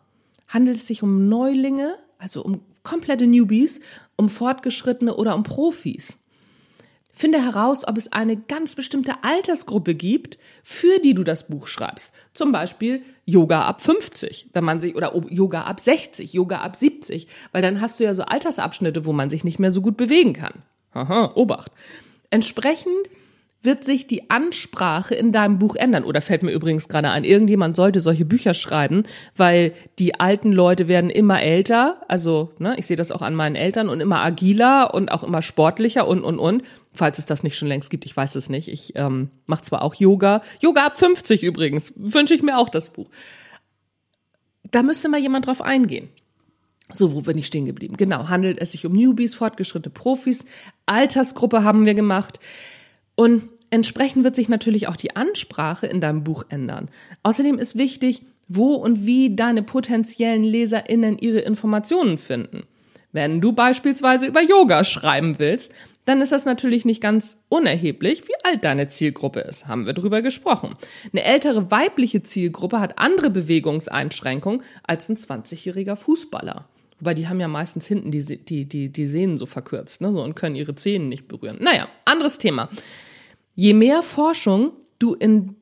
Handelt 0.47 0.77
es 0.77 0.87
sich 0.87 1.03
um 1.03 1.29
Neulinge, 1.29 1.93
also 2.17 2.43
um 2.43 2.61
komplette 2.81 3.27
Newbies, 3.27 3.81
um 4.15 4.27
Fortgeschrittene 4.27 5.15
oder 5.15 5.35
um 5.35 5.43
Profis? 5.43 6.17
Finde 7.13 7.39
heraus, 7.45 7.87
ob 7.87 7.99
es 7.99 8.11
eine 8.11 8.35
ganz 8.35 8.73
bestimmte 8.73 9.13
Altersgruppe 9.21 9.93
gibt, 9.93 10.39
für 10.63 10.97
die 10.97 11.13
du 11.13 11.23
das 11.23 11.47
Buch 11.47 11.67
schreibst. 11.67 12.13
Zum 12.33 12.51
Beispiel 12.51 13.03
Yoga 13.25 13.67
ab 13.67 13.81
50, 13.81 14.47
wenn 14.53 14.63
man 14.63 14.81
sich, 14.81 14.95
oder 14.95 15.15
Yoga 15.29 15.65
ab 15.65 15.79
60, 15.79 16.33
Yoga 16.33 16.61
ab 16.61 16.77
70, 16.77 17.27
weil 17.51 17.61
dann 17.61 17.79
hast 17.79 17.99
du 17.99 18.05
ja 18.05 18.15
so 18.15 18.23
Altersabschnitte, 18.23 19.05
wo 19.05 19.13
man 19.13 19.29
sich 19.29 19.43
nicht 19.43 19.59
mehr 19.59 19.69
so 19.69 19.83
gut 19.83 19.97
bewegen 19.97 20.33
kann. 20.33 20.63
Aha, 20.93 21.31
Obacht. 21.35 21.71
Entsprechend 22.31 23.07
wird 23.63 23.83
sich 23.83 24.07
die 24.07 24.29
Ansprache 24.31 25.13
in 25.13 25.31
deinem 25.31 25.59
Buch 25.59 25.75
ändern. 25.75 26.03
Oder 26.03 26.21
fällt 26.21 26.41
mir 26.41 26.51
übrigens 26.51 26.87
gerade 26.87 27.11
ein, 27.11 27.23
irgendjemand 27.23 27.75
sollte 27.75 27.99
solche 27.99 28.25
Bücher 28.25 28.53
schreiben, 28.55 29.03
weil 29.37 29.73
die 29.99 30.19
alten 30.19 30.51
Leute 30.51 30.87
werden 30.87 31.11
immer 31.11 31.41
älter. 31.41 32.01
Also, 32.07 32.53
ne, 32.57 32.75
ich 32.77 32.87
sehe 32.87 32.97
das 32.97 33.11
auch 33.11 33.21
an 33.21 33.35
meinen 33.35 33.55
Eltern 33.55 33.87
und 33.87 34.01
immer 34.01 34.19
agiler 34.19 34.93
und 34.93 35.11
auch 35.11 35.23
immer 35.23 35.43
sportlicher 35.43 36.07
und, 36.07 36.23
und, 36.23 36.39
und. 36.39 36.63
Falls 36.93 37.19
es 37.19 37.27
das 37.27 37.43
nicht 37.43 37.57
schon 37.57 37.67
längst 37.67 37.91
gibt, 37.91 38.05
ich 38.05 38.17
weiß 38.17 38.35
es 38.35 38.49
nicht. 38.49 38.67
Ich 38.67 38.93
ähm, 38.95 39.29
mache 39.45 39.61
zwar 39.61 39.83
auch 39.83 39.93
Yoga. 39.93 40.41
Yoga 40.59 40.87
ab 40.87 40.97
50 40.97 41.43
übrigens. 41.43 41.93
Wünsche 41.95 42.33
ich 42.33 42.41
mir 42.41 42.57
auch 42.57 42.69
das 42.69 42.89
Buch. 42.89 43.09
Da 44.71 44.81
müsste 44.81 45.07
mal 45.07 45.19
jemand 45.19 45.45
drauf 45.45 45.61
eingehen. 45.61 46.09
So, 46.93 47.13
wo 47.13 47.21
bin 47.21 47.37
ich 47.37 47.45
stehen 47.45 47.65
geblieben? 47.65 47.95
Genau, 47.95 48.27
handelt 48.27 48.59
es 48.59 48.71
sich 48.71 48.85
um 48.85 48.93
Newbies, 48.93 49.35
fortgeschrittene 49.35 49.93
Profis. 49.93 50.45
Altersgruppe 50.85 51.63
haben 51.63 51.85
wir 51.85 51.93
gemacht. 51.93 52.39
Und 53.15 53.49
entsprechend 53.69 54.23
wird 54.23 54.35
sich 54.35 54.49
natürlich 54.49 54.87
auch 54.87 54.95
die 54.95 55.15
Ansprache 55.15 55.87
in 55.87 56.01
deinem 56.01 56.23
Buch 56.23 56.45
ändern. 56.49 56.89
Außerdem 57.23 57.57
ist 57.59 57.77
wichtig, 57.77 58.23
wo 58.47 58.73
und 58.73 59.05
wie 59.05 59.35
deine 59.35 59.63
potenziellen 59.63 60.43
LeserInnen 60.43 61.17
ihre 61.17 61.39
Informationen 61.39 62.17
finden. 62.17 62.63
Wenn 63.13 63.41
du 63.41 63.53
beispielsweise 63.53 64.27
über 64.27 64.41
Yoga 64.41 64.83
schreiben 64.83 65.35
willst, 65.37 65.71
dann 66.05 66.21
ist 66.21 66.31
das 66.31 66.45
natürlich 66.45 66.83
nicht 66.83 67.01
ganz 67.01 67.37
unerheblich, 67.49 68.27
wie 68.27 68.49
alt 68.49 68.63
deine 68.63 68.89
Zielgruppe 68.89 69.41
ist. 69.41 69.67
Haben 69.67 69.85
wir 69.85 69.93
drüber 69.93 70.21
gesprochen. 70.21 70.75
Eine 71.11 71.23
ältere 71.23 71.69
weibliche 71.71 72.23
Zielgruppe 72.23 72.79
hat 72.79 72.97
andere 72.97 73.29
Bewegungseinschränkungen 73.29 74.63
als 74.83 75.09
ein 75.09 75.15
20-jähriger 75.15 75.95
Fußballer. 75.95 76.65
Wobei 77.01 77.15
die 77.15 77.27
haben 77.27 77.39
ja 77.39 77.47
meistens 77.47 77.87
hinten 77.87 78.11
die, 78.11 78.23
die, 78.23 78.65
die, 78.65 78.93
die 78.93 79.07
Sehnen 79.07 79.37
so 79.37 79.47
verkürzt, 79.47 80.01
ne, 80.01 80.13
so 80.13 80.23
und 80.23 80.35
können 80.35 80.55
ihre 80.55 80.75
Zähne 80.75 81.05
nicht 81.05 81.27
berühren. 81.27 81.57
Naja, 81.59 81.89
anderes 82.05 82.37
Thema. 82.37 82.69
Je 83.55 83.73
mehr 83.73 84.03
Forschung 84.03 84.73
du 84.99 85.15
in 85.15 85.55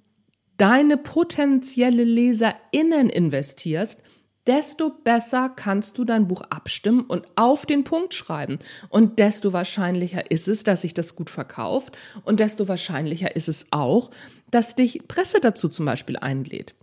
deine 0.57 0.97
potenzielle 0.97 2.03
LeserInnen 2.03 3.09
investierst, 3.09 4.03
desto 4.47 4.89
besser 4.89 5.47
kannst 5.47 5.97
du 5.97 6.03
dein 6.03 6.27
Buch 6.27 6.41
abstimmen 6.49 7.05
und 7.05 7.25
auf 7.37 7.65
den 7.65 7.85
Punkt 7.85 8.13
schreiben. 8.13 8.59
Und 8.89 9.17
desto 9.19 9.53
wahrscheinlicher 9.53 10.29
ist 10.29 10.49
es, 10.49 10.63
dass 10.63 10.81
sich 10.81 10.93
das 10.93 11.15
gut 11.15 11.29
verkauft. 11.29 11.97
Und 12.25 12.41
desto 12.41 12.67
wahrscheinlicher 12.67 13.33
ist 13.37 13.47
es 13.47 13.67
auch, 13.71 14.11
dass 14.51 14.75
dich 14.75 15.07
Presse 15.07 15.39
dazu 15.39 15.69
zum 15.69 15.85
Beispiel 15.85 16.17
einlädt. 16.17 16.75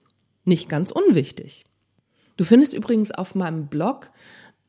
Nicht 0.45 0.71
ganz 0.71 0.91
unwichtig. 0.91 1.67
Du 2.37 2.45
findest 2.45 2.75
übrigens 2.75 3.11
auf 3.11 3.35
meinem 3.35 3.67
Blog 3.67 4.11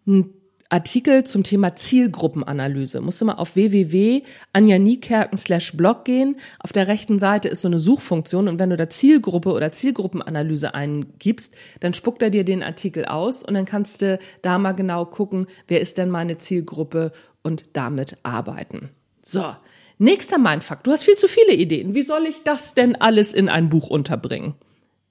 ein 0.07 0.33
Artikel 0.69 1.23
zum 1.23 1.43
Thema 1.43 1.75
Zielgruppenanalyse. 1.75 2.99
Musst 2.99 3.21
du 3.21 3.25
mal 3.25 3.35
auf 3.35 3.55
www.anjaniekerken 3.55 5.39
blog 5.77 6.03
gehen. 6.03 6.35
Auf 6.59 6.73
der 6.73 6.87
rechten 6.87 7.19
Seite 7.19 7.47
ist 7.47 7.61
so 7.61 7.69
eine 7.69 7.79
Suchfunktion 7.79 8.49
und 8.49 8.59
wenn 8.59 8.69
du 8.69 8.75
da 8.75 8.89
Zielgruppe 8.89 9.53
oder 9.53 9.71
Zielgruppenanalyse 9.71 10.73
eingibst, 10.73 11.53
dann 11.79 11.93
spuckt 11.93 12.21
er 12.21 12.31
dir 12.31 12.43
den 12.43 12.63
Artikel 12.63 13.05
aus 13.05 13.43
und 13.43 13.53
dann 13.53 13.65
kannst 13.65 14.01
du 14.01 14.19
da 14.41 14.57
mal 14.57 14.73
genau 14.73 15.05
gucken, 15.05 15.47
wer 15.67 15.79
ist 15.79 15.97
denn 15.97 16.09
meine 16.09 16.37
Zielgruppe 16.37 17.13
und 17.43 17.65
damit 17.73 18.17
arbeiten. 18.23 18.89
So. 19.21 19.45
Nächster 19.99 20.37
Mindfuck. 20.37 20.83
Du 20.83 20.91
hast 20.91 21.05
viel 21.05 21.15
zu 21.15 21.27
viele 21.27 21.53
Ideen. 21.53 21.95
Wie 21.95 22.03
soll 22.03 22.27
ich 22.27 22.43
das 22.43 22.75
denn 22.75 22.95
alles 22.95 23.33
in 23.33 23.49
ein 23.49 23.69
Buch 23.69 23.87
unterbringen? 23.87 24.53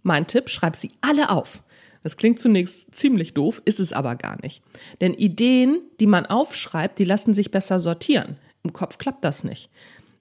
Mein 0.02 0.28
Tipp, 0.28 0.48
schreib 0.48 0.76
sie 0.76 0.92
alle 1.00 1.30
auf. 1.30 1.62
Das 2.06 2.16
klingt 2.16 2.38
zunächst 2.38 2.94
ziemlich 2.94 3.34
doof, 3.34 3.60
ist 3.64 3.80
es 3.80 3.92
aber 3.92 4.14
gar 4.14 4.40
nicht. 4.40 4.62
Denn 5.00 5.12
Ideen, 5.12 5.80
die 5.98 6.06
man 6.06 6.24
aufschreibt, 6.24 7.00
die 7.00 7.04
lassen 7.04 7.34
sich 7.34 7.50
besser 7.50 7.80
sortieren. 7.80 8.36
Im 8.62 8.72
Kopf 8.72 8.98
klappt 8.98 9.24
das 9.24 9.42
nicht. 9.42 9.70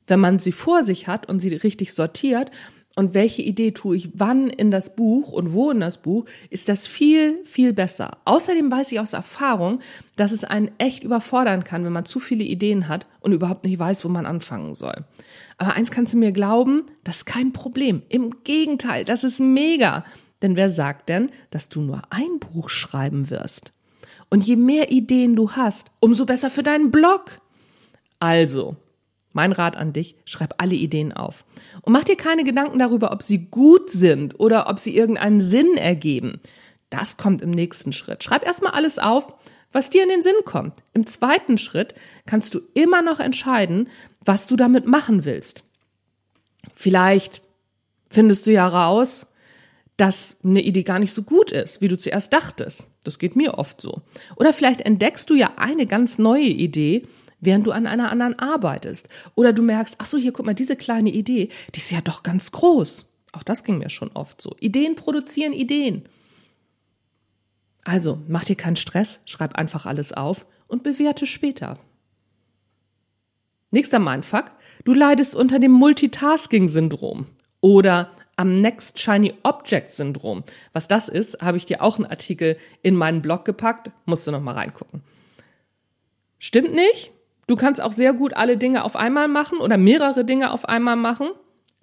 Wenn 0.07 0.19
man 0.19 0.39
sie 0.39 0.51
vor 0.51 0.81
sich 0.81 1.07
hat 1.07 1.29
und 1.29 1.41
sie 1.41 1.53
richtig 1.53 1.93
sortiert 1.93 2.49
und 2.95 3.13
welche 3.13 3.43
Idee 3.43 3.69
tue 3.69 3.97
ich 3.97 4.09
wann 4.15 4.49
in 4.49 4.71
das 4.71 4.95
Buch 4.95 5.31
und 5.31 5.53
wo 5.53 5.69
in 5.69 5.79
das 5.79 6.01
Buch, 6.01 6.25
ist 6.49 6.69
das 6.69 6.87
viel, 6.87 7.37
viel 7.43 7.71
besser. 7.71 8.17
Außerdem 8.25 8.71
weiß 8.71 8.91
ich 8.91 8.99
aus 8.99 9.13
Erfahrung, 9.13 9.79
dass 10.15 10.31
es 10.31 10.43
einen 10.43 10.71
echt 10.79 11.03
überfordern 11.03 11.63
kann, 11.63 11.85
wenn 11.85 11.93
man 11.93 12.05
zu 12.05 12.19
viele 12.19 12.45
Ideen 12.45 12.87
hat 12.87 13.05
und 13.19 13.31
überhaupt 13.31 13.63
nicht 13.63 13.77
weiß, 13.77 14.03
wo 14.05 14.09
man 14.09 14.25
anfangen 14.25 14.73
soll. 14.73 15.05
Aber 15.59 15.75
eins 15.75 15.91
kannst 15.91 16.15
du 16.15 16.17
mir 16.17 16.31
glauben, 16.31 16.81
das 17.03 17.17
ist 17.17 17.25
kein 17.25 17.53
Problem. 17.53 18.01
Im 18.09 18.43
Gegenteil, 18.43 19.05
das 19.05 19.23
ist 19.23 19.39
mega. 19.39 20.03
Denn 20.41 20.55
wer 20.55 20.69
sagt 20.69 21.09
denn, 21.09 21.31
dass 21.51 21.69
du 21.69 21.81
nur 21.81 22.01
ein 22.09 22.39
Buch 22.39 22.69
schreiben 22.69 23.29
wirst? 23.29 23.71
Und 24.29 24.45
je 24.45 24.55
mehr 24.55 24.91
Ideen 24.91 25.35
du 25.35 25.51
hast, 25.51 25.91
umso 25.99 26.25
besser 26.25 26.49
für 26.49 26.63
deinen 26.63 26.91
Blog. 26.91 27.39
Also, 28.19 28.75
mein 29.33 29.51
Rat 29.51 29.77
an 29.77 29.93
dich, 29.93 30.15
schreib 30.25 30.55
alle 30.61 30.75
Ideen 30.75 31.11
auf. 31.13 31.45
Und 31.81 31.93
mach 31.93 32.03
dir 32.03 32.15
keine 32.15 32.43
Gedanken 32.43 32.79
darüber, 32.79 33.11
ob 33.11 33.21
sie 33.21 33.47
gut 33.47 33.91
sind 33.91 34.39
oder 34.39 34.69
ob 34.69 34.79
sie 34.79 34.95
irgendeinen 34.95 35.41
Sinn 35.41 35.77
ergeben. 35.77 36.39
Das 36.89 37.17
kommt 37.17 37.41
im 37.41 37.51
nächsten 37.51 37.91
Schritt. 37.91 38.23
Schreib 38.23 38.45
erstmal 38.45 38.71
alles 38.71 38.99
auf, 38.99 39.33
was 39.71 39.89
dir 39.89 40.03
in 40.03 40.09
den 40.09 40.23
Sinn 40.23 40.35
kommt. 40.45 40.77
Im 40.93 41.05
zweiten 41.05 41.57
Schritt 41.57 41.95
kannst 42.25 42.55
du 42.55 42.61
immer 42.73 43.01
noch 43.01 43.19
entscheiden, 43.19 43.89
was 44.23 44.47
du 44.47 44.55
damit 44.55 44.85
machen 44.85 45.25
willst. 45.25 45.65
Vielleicht 46.73 47.41
findest 48.09 48.47
du 48.47 48.53
ja 48.53 48.67
raus, 48.67 49.27
dass 49.97 50.35
eine 50.43 50.61
Idee 50.61 50.83
gar 50.83 50.99
nicht 50.99 51.13
so 51.13 51.23
gut 51.23 51.51
ist, 51.51 51.81
wie 51.81 51.87
du 51.87 51.97
zuerst 51.97 52.33
dachtest. 52.33 52.87
Das 53.03 53.19
geht 53.19 53.35
mir 53.35 53.57
oft 53.57 53.79
so. 53.79 54.01
Oder 54.35 54.51
vielleicht 54.51 54.81
entdeckst 54.81 55.29
du 55.29 55.35
ja 55.35 55.53
eine 55.57 55.85
ganz 55.85 56.17
neue 56.17 56.43
Idee, 56.43 57.07
während 57.39 57.65
du 57.67 57.71
an 57.71 57.87
einer 57.87 58.11
anderen 58.11 58.37
arbeitest. 58.37 59.07
Oder 59.35 59.53
du 59.53 59.61
merkst, 59.61 59.95
ach 59.99 60.05
so, 60.05 60.17
hier 60.17 60.33
guck 60.33 60.45
mal, 60.45 60.53
diese 60.53 60.75
kleine 60.75 61.11
Idee, 61.11 61.49
die 61.73 61.79
ist 61.79 61.91
ja 61.91 62.01
doch 62.01 62.23
ganz 62.23 62.51
groß. 62.51 63.05
Auch 63.31 63.43
das 63.43 63.63
ging 63.63 63.77
mir 63.77 63.89
schon 63.89 64.11
oft 64.13 64.41
so. 64.41 64.55
Ideen 64.59 64.95
produzieren 64.95 65.53
Ideen. 65.53 66.03
Also, 67.83 68.19
mach 68.27 68.43
dir 68.43 68.55
keinen 68.55 68.77
Stress, 68.77 69.19
schreib 69.25 69.55
einfach 69.55 69.85
alles 69.85 70.11
auf 70.11 70.47
und 70.67 70.83
bewerte 70.83 71.25
später. 71.25 71.75
Nächster 73.71 73.99
Mindfuck. 73.99 74.51
Du 74.83 74.93
leidest 74.93 75.35
unter 75.35 75.59
dem 75.59 75.71
Multitasking-Syndrom 75.71 77.27
oder 77.61 78.09
am 78.35 78.61
Next 78.61 78.99
Shiny 78.99 79.33
Object 79.43 79.91
Syndrom. 79.91 80.43
Was 80.73 80.87
das 80.87 81.09
ist, 81.09 81.41
habe 81.41 81.57
ich 81.57 81.65
dir 81.65 81.81
auch 81.81 81.97
einen 81.97 82.05
Artikel 82.05 82.57
in 82.81 82.95
meinen 82.95 83.21
Blog 83.21 83.45
gepackt. 83.45 83.91
Musst 84.05 84.27
du 84.27 84.31
noch 84.31 84.41
mal 84.41 84.53
reingucken. 84.53 85.01
Stimmt 86.39 86.73
nicht? 86.73 87.11
Du 87.47 87.55
kannst 87.55 87.81
auch 87.81 87.91
sehr 87.91 88.13
gut 88.13 88.33
alle 88.35 88.57
Dinge 88.57 88.83
auf 88.83 88.95
einmal 88.95 89.27
machen 89.27 89.59
oder 89.59 89.77
mehrere 89.77 90.25
Dinge 90.25 90.51
auf 90.51 90.67
einmal 90.67 90.95
machen. 90.95 91.29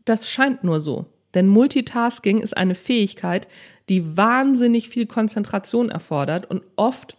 Das 0.05 0.29
scheint 0.29 0.65
nur 0.65 0.81
so. 0.81 1.07
Denn 1.35 1.49
Multitasking 1.49 2.41
ist 2.41 2.57
eine 2.57 2.75
Fähigkeit, 2.75 3.49
die 3.89 4.17
wahnsinnig 4.17 4.89
viel 4.89 5.07
Konzentration 5.07 5.89
erfordert 5.89 6.51
und 6.51 6.63
oft 6.77 7.17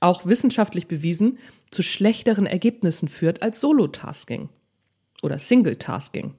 auch 0.00 0.26
wissenschaftlich 0.26 0.86
bewiesen 0.86 1.38
zu 1.70 1.82
schlechteren 1.82 2.46
Ergebnissen 2.46 3.08
führt 3.08 3.42
als 3.42 3.60
Solo-Tasking 3.60 4.50
oder 5.22 5.38
Single-Tasking. 5.38 6.34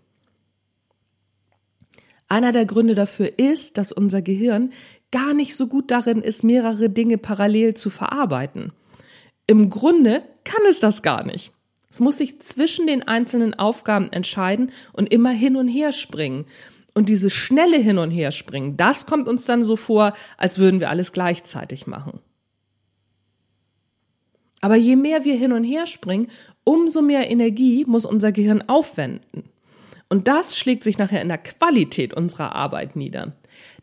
Einer 2.28 2.52
der 2.52 2.66
Gründe 2.66 2.96
dafür 2.96 3.38
ist, 3.38 3.78
dass 3.78 3.92
unser 3.92 4.22
Gehirn 4.22 4.74
gar 5.12 5.34
nicht 5.34 5.56
so 5.56 5.68
gut 5.68 5.92
darin 5.92 6.22
ist, 6.22 6.44
mehrere 6.44 6.90
Dinge 6.90 7.18
parallel 7.18 7.74
zu 7.76 7.90
verarbeiten. 7.90 8.74
Im 9.48 9.70
Grunde 9.70 10.24
kann 10.44 10.62
es 10.70 10.80
das 10.80 11.02
gar 11.04 11.24
nicht. 11.24 11.54
Es 11.90 12.00
muss 12.00 12.18
sich 12.18 12.42
zwischen 12.42 12.88
den 12.88 13.04
einzelnen 13.04 13.54
Aufgaben 13.54 14.12
entscheiden 14.12 14.72
und 14.92 15.14
immer 15.14 15.30
hin 15.30 15.56
und 15.56 15.68
her 15.68 15.92
springen. 15.92 16.46
Und 16.94 17.10
dieses 17.10 17.34
schnelle 17.34 17.78
Hin- 17.78 17.98
und 17.98 18.12
Herspringen, 18.12 18.78
das 18.78 19.06
kommt 19.06 19.28
uns 19.28 19.46
dann 19.46 19.64
so 19.64 19.76
vor, 19.76 20.14
als 20.38 20.60
würden 20.60 20.80
wir 20.80 20.90
alles 20.90 21.12
gleichzeitig 21.12 21.88
machen. 21.88 22.20
Aber 24.62 24.76
je 24.76 24.96
mehr 24.96 25.26
wir 25.26 25.36
hin 25.36 25.52
und 25.52 25.64
her 25.64 25.88
springen, 25.88 26.28
umso 26.64 27.02
mehr 27.02 27.30
Energie 27.30 27.86
muss 27.86 28.06
unser 28.06 28.32
Gehirn 28.32 28.64
aufwenden. 28.68 29.44
Und 30.10 30.28
das 30.28 30.58
schlägt 30.58 30.84
sich 30.84 30.98
nachher 30.98 31.22
in 31.22 31.30
der 31.30 31.38
Qualität 31.38 32.14
unserer 32.14 32.54
Arbeit 32.54 32.96
nieder. 32.96 33.34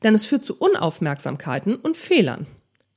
Denn 0.03 0.15
es 0.15 0.25
führt 0.25 0.45
zu 0.45 0.57
Unaufmerksamkeiten 0.59 1.75
und 1.75 1.97
Fehlern. 1.97 2.47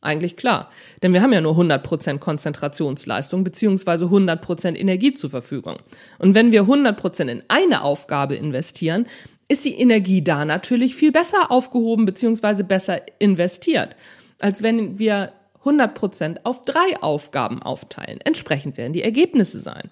Eigentlich 0.02 0.38
klar, 0.38 0.70
denn 1.02 1.14
wir 1.14 1.24
haben 1.24 1.34
ja 1.34 1.42
nur 1.42 1.58
100% 1.58 2.20
Konzentrationsleistung 2.20 3.44
beziehungsweise 3.44 4.06
100% 4.06 4.76
Energie 4.76 5.16
zur 5.16 5.32
Verfügung. 5.32 5.78
Und 6.20 6.36
wenn 6.36 6.52
wir 6.52 6.66
100% 6.66 7.28
in 7.28 7.42
eine 7.48 7.82
Aufgabe 7.82 8.36
investieren, 8.36 9.08
ist 9.48 9.66
die 9.66 9.74
Energie 9.74 10.24
da 10.24 10.46
natürlich 10.46 10.94
viel 10.94 11.12
besser 11.12 11.52
aufgehoben 11.52 12.06
beziehungsweise 12.06 12.64
besser 12.64 13.02
investiert, 13.18 13.96
als 14.40 14.62
wenn 14.62 15.00
wir 15.00 15.34
100% 15.64 16.38
auf 16.44 16.62
drei 16.62 17.02
Aufgaben 17.02 17.64
aufteilen. 17.64 18.20
Entsprechend 18.24 18.78
werden 18.78 18.94
die 18.94 19.02
Ergebnisse 19.02 19.60
sein. 19.60 19.90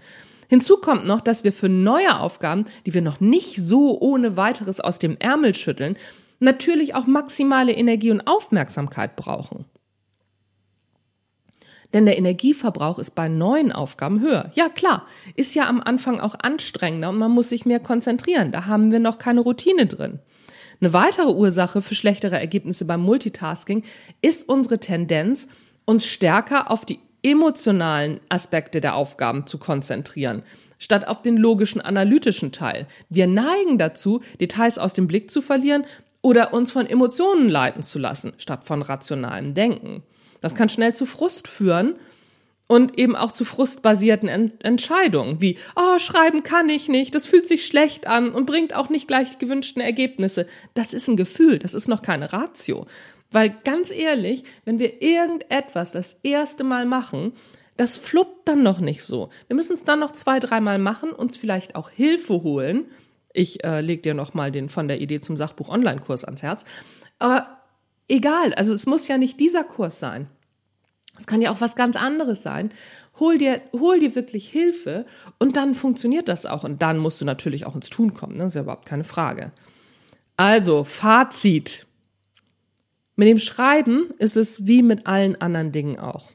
Hinzu 0.53 0.77
kommt 0.77 1.07
noch, 1.07 1.19
dass 1.19 1.43
wir 1.43 1.51
für 1.51 1.67
neue 1.67 2.19
Aufgaben, 2.19 2.65
die 2.85 2.93
wir 2.93 3.01
noch 3.01 3.19
nicht 3.19 3.55
so 3.55 3.99
ohne 3.99 4.37
weiteres 4.37 4.79
aus 4.79 4.99
dem 4.99 5.17
Ärmel 5.17 5.55
schütteln, 5.55 5.97
natürlich 6.37 6.93
auch 6.93 7.07
maximale 7.07 7.71
Energie 7.71 8.11
und 8.11 8.27
Aufmerksamkeit 8.27 9.15
brauchen. 9.15 9.65
Denn 11.91 12.05
der 12.05 12.19
Energieverbrauch 12.19 12.99
ist 12.99 13.15
bei 13.15 13.29
neuen 13.29 13.71
Aufgaben 13.71 14.21
höher. 14.21 14.51
Ja, 14.53 14.69
klar, 14.69 15.07
ist 15.35 15.55
ja 15.55 15.67
am 15.67 15.81
Anfang 15.81 16.19
auch 16.19 16.35
anstrengender 16.39 17.09
und 17.09 17.17
man 17.17 17.31
muss 17.31 17.49
sich 17.49 17.65
mehr 17.65 17.79
konzentrieren. 17.79 18.51
Da 18.51 18.67
haben 18.67 18.91
wir 18.91 18.99
noch 18.99 19.17
keine 19.17 19.41
Routine 19.41 19.87
drin. 19.87 20.19
Eine 20.79 20.93
weitere 20.93 21.31
Ursache 21.31 21.81
für 21.81 21.95
schlechtere 21.95 22.37
Ergebnisse 22.37 22.85
beim 22.85 23.01
Multitasking 23.01 23.83
ist 24.21 24.47
unsere 24.47 24.77
Tendenz, 24.79 25.47
uns 25.85 26.05
stärker 26.05 26.69
auf 26.69 26.85
die 26.85 26.99
emotionalen 27.23 28.19
Aspekte 28.29 28.81
der 28.81 28.95
Aufgaben 28.95 29.47
zu 29.47 29.57
konzentrieren, 29.57 30.43
statt 30.77 31.07
auf 31.07 31.21
den 31.21 31.37
logischen 31.37 31.81
analytischen 31.81 32.51
Teil. 32.51 32.87
Wir 33.09 33.27
neigen 33.27 33.77
dazu, 33.77 34.21
Details 34.39 34.77
aus 34.77 34.93
dem 34.93 35.07
Blick 35.07 35.31
zu 35.31 35.41
verlieren 35.41 35.85
oder 36.21 36.53
uns 36.53 36.71
von 36.71 36.85
Emotionen 36.85 37.49
leiten 37.49 37.83
zu 37.83 37.99
lassen, 37.99 38.33
statt 38.37 38.63
von 38.63 38.81
rationalem 38.81 39.53
Denken. 39.53 40.03
Das 40.41 40.55
kann 40.55 40.69
schnell 40.69 40.93
zu 40.93 41.05
Frust 41.05 41.47
führen 41.47 41.95
und 42.67 42.97
eben 42.97 43.15
auch 43.15 43.31
zu 43.31 43.45
frustbasierten 43.45 44.29
Ent 44.29 44.63
Entscheidungen, 44.63 45.41
wie, 45.41 45.57
oh, 45.75 45.99
schreiben 45.99 46.43
kann 46.43 46.69
ich 46.69 46.87
nicht, 46.87 47.13
das 47.13 47.25
fühlt 47.25 47.47
sich 47.47 47.65
schlecht 47.65 48.07
an 48.07 48.31
und 48.31 48.45
bringt 48.45 48.73
auch 48.73 48.89
nicht 48.89 49.07
gleich 49.07 49.37
gewünschten 49.37 49.81
Ergebnisse. 49.81 50.47
Das 50.73 50.93
ist 50.93 51.07
ein 51.07 51.17
Gefühl, 51.17 51.59
das 51.59 51.73
ist 51.73 51.87
noch 51.87 52.01
keine 52.01 52.33
Ratio. 52.33 52.87
Weil 53.33 53.49
ganz 53.63 53.91
ehrlich, 53.91 54.43
wenn 54.63 54.79
wir 54.79 55.01
irgendetwas 55.01 55.91
das 55.91 56.17
erste 56.23 56.63
Mal 56.63 56.85
machen, 56.85 57.33
das 57.77 57.97
fluppt 57.97 58.47
dann 58.47 58.63
noch 58.63 58.79
nicht 58.79 59.03
so. 59.03 59.29
Wir 59.47 59.55
müssen 59.55 59.73
es 59.73 59.83
dann 59.83 59.99
noch 59.99 60.11
zwei, 60.11 60.39
dreimal 60.39 60.77
machen, 60.77 61.11
uns 61.11 61.37
vielleicht 61.37 61.75
auch 61.75 61.89
Hilfe 61.89 62.43
holen. 62.43 62.85
Ich 63.33 63.63
äh, 63.63 63.81
leg 63.81 64.03
dir 64.03 64.13
noch 64.13 64.35
mal 64.35 64.51
den 64.51 64.69
von 64.69 64.87
der 64.87 65.01
Idee 65.01 65.19
zum 65.19 65.35
Sachbuch 65.35 65.69
Online-Kurs 65.69 66.23
ans 66.23 66.43
Herz. 66.43 66.65
Aber 67.17 67.61
egal, 68.07 68.53
also 68.53 68.73
es 68.73 68.85
muss 68.85 69.07
ja 69.07 69.17
nicht 69.17 69.39
dieser 69.39 69.63
Kurs 69.63 69.99
sein. 69.99 70.27
Es 71.17 71.27
kann 71.27 71.41
ja 71.41 71.51
auch 71.51 71.61
was 71.61 71.75
ganz 71.75 71.95
anderes 71.95 72.43
sein. 72.43 72.71
Hol 73.19 73.37
dir, 73.37 73.61
hol 73.71 73.99
dir 73.99 74.15
wirklich 74.15 74.49
Hilfe 74.49 75.05
und 75.39 75.57
dann 75.57 75.75
funktioniert 75.75 76.27
das 76.27 76.45
auch. 76.45 76.63
Und 76.63 76.81
dann 76.81 76.97
musst 76.97 77.21
du 77.21 77.25
natürlich 77.25 77.65
auch 77.65 77.75
ins 77.75 77.89
Tun 77.89 78.13
kommen. 78.13 78.33
Ne? 78.33 78.39
Das 78.39 78.49
ist 78.49 78.55
ja 78.55 78.61
überhaupt 78.61 78.87
keine 78.87 79.03
Frage. 79.03 79.51
Also, 80.37 80.83
Fazit. 80.83 81.85
Mit 83.15 83.27
dem 83.27 83.39
Schreiben 83.39 84.07
ist 84.17 84.37
es 84.37 84.65
wie 84.67 84.81
mit 84.81 85.07
allen 85.07 85.39
anderen 85.39 85.71
Dingen 85.71 85.99
auch. 85.99 86.31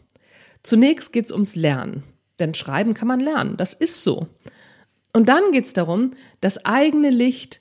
Zunächst 0.62 1.12
geht's 1.12 1.32
ums 1.32 1.56
Lernen. 1.56 2.04
Denn 2.38 2.54
Schreiben 2.54 2.94
kann 2.94 3.08
man 3.08 3.20
lernen. 3.20 3.56
Das 3.56 3.74
ist 3.74 4.04
so. 4.04 4.28
Und 5.12 5.28
dann 5.28 5.50
geht's 5.52 5.72
darum, 5.72 6.12
das 6.40 6.64
eigene 6.64 7.10
Licht 7.10 7.60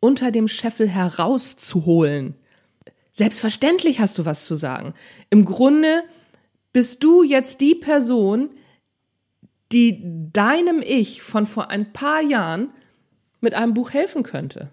unter 0.00 0.30
dem 0.30 0.48
Scheffel 0.48 0.88
herauszuholen. 0.88 2.34
Selbstverständlich 3.10 4.00
hast 4.00 4.18
du 4.18 4.24
was 4.24 4.46
zu 4.46 4.54
sagen. 4.54 4.94
Im 5.30 5.44
Grunde 5.44 6.02
bist 6.72 7.02
du 7.02 7.22
jetzt 7.22 7.60
die 7.60 7.74
Person, 7.74 8.50
die 9.72 10.02
deinem 10.32 10.82
Ich 10.82 11.22
von 11.22 11.46
vor 11.46 11.70
ein 11.70 11.92
paar 11.92 12.22
Jahren 12.22 12.70
mit 13.40 13.54
einem 13.54 13.74
Buch 13.74 13.92
helfen 13.92 14.22
könnte. 14.22 14.70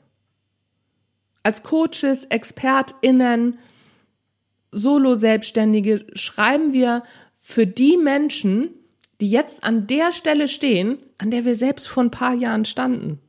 Als 1.43 1.63
Coaches, 1.63 2.25
ExpertInnen, 2.25 3.58
Solo-Selbstständige 4.73 6.05
schreiben 6.13 6.73
wir 6.73 7.03
für 7.38 7.67
die 7.67 7.97
Menschen, 7.97 8.69
die 9.21 9.29
jetzt 9.29 9.63
an 9.63 9.88
der 9.88 10.12
Stelle 10.12 10.47
stehen, 10.47 10.97
an 11.17 11.31
der 11.31 11.45
wir 11.45 11.55
selbst 11.55 11.88
vor 11.88 12.03
ein 12.03 12.12
paar 12.12 12.33
Jahren 12.33 12.65
standen. 12.65 13.19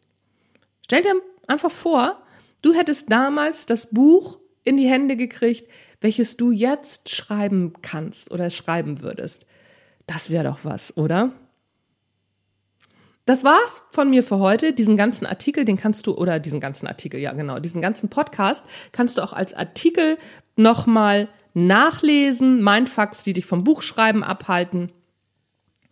Stell 0.85 1.03
dir 1.03 1.15
einfach 1.47 1.71
vor, 1.71 2.21
du 2.63 2.75
hättest 2.75 3.11
damals 3.11 3.67
das 3.67 3.91
Buch 3.91 4.39
in 4.65 4.77
die 4.77 4.89
Hände 4.89 5.17
gekriegt, 5.17 5.71
welches 6.01 6.37
du 6.37 6.51
jetzt 6.51 7.11
schreiben 7.11 7.73
kannst 7.83 8.31
oder 8.31 8.51
schreiben 8.51 9.01
würdest. 9.03 9.47
Das 10.07 10.31
wäre 10.31 10.45
doch 10.45 10.61
was, 10.65 10.97
oder? 10.97 11.33
Das 13.27 13.43
war's 13.43 13.83
von 13.91 14.11
mir 14.11 14.23
für 14.23 14.39
heute. 14.39 14.75
Diesen 14.75 14.99
ganzen 14.99 15.25
Artikel, 15.25 15.65
den 15.65 15.79
kannst 15.79 16.07
du, 16.07 16.15
oder 16.15 16.39
diesen 16.39 16.61
ganzen 16.61 16.87
Artikel, 16.87 17.21
ja 17.21 17.33
genau, 17.33 17.59
diesen 17.59 17.81
ganzen 17.81 18.11
Podcast 18.11 18.65
kannst 18.93 19.17
du 19.17 19.23
auch 19.23 19.33
als 19.33 19.55
Artikel 19.55 20.19
nochmal 20.57 21.29
nachlesen. 21.55 22.63
Mindfucks, 22.63 23.23
die 23.23 23.33
dich 23.33 23.47
vom 23.47 23.65
Buchschreiben 23.65 24.23
abhalten. 24.25 24.91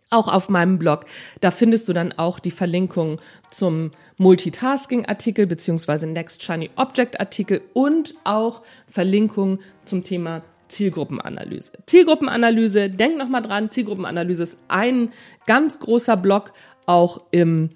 Auch 0.09 0.27
auf 0.27 0.47
meinem 0.49 0.77
Blog. 0.77 1.05
Da 1.41 1.49
findest 1.49 1.89
du 1.89 1.93
dann 1.93 2.11
auch 2.11 2.37
die 2.37 2.51
Verlinkung 2.51 3.19
zum 3.49 3.91
Multitasking-Artikel 4.17 5.47
beziehungsweise 5.47 6.05
Next 6.05 6.43
Shiny 6.43 6.69
Object-Artikel 6.75 7.61
und 7.73 8.13
auch 8.23 8.61
Verlinkung 8.85 9.59
zum 9.85 10.03
Thema 10.03 10.43
Zielgruppenanalyse. 10.67 11.71
Zielgruppenanalyse, 11.87 12.89
denk 12.89 13.17
nochmal 13.17 13.41
dran, 13.41 13.71
Zielgruppenanalyse 13.71 14.43
ist 14.43 14.57
ein 14.67 15.09
ganz 15.45 15.79
großer 15.79 16.17
Block 16.17 16.53
auch 16.85 17.21
im 17.31 17.69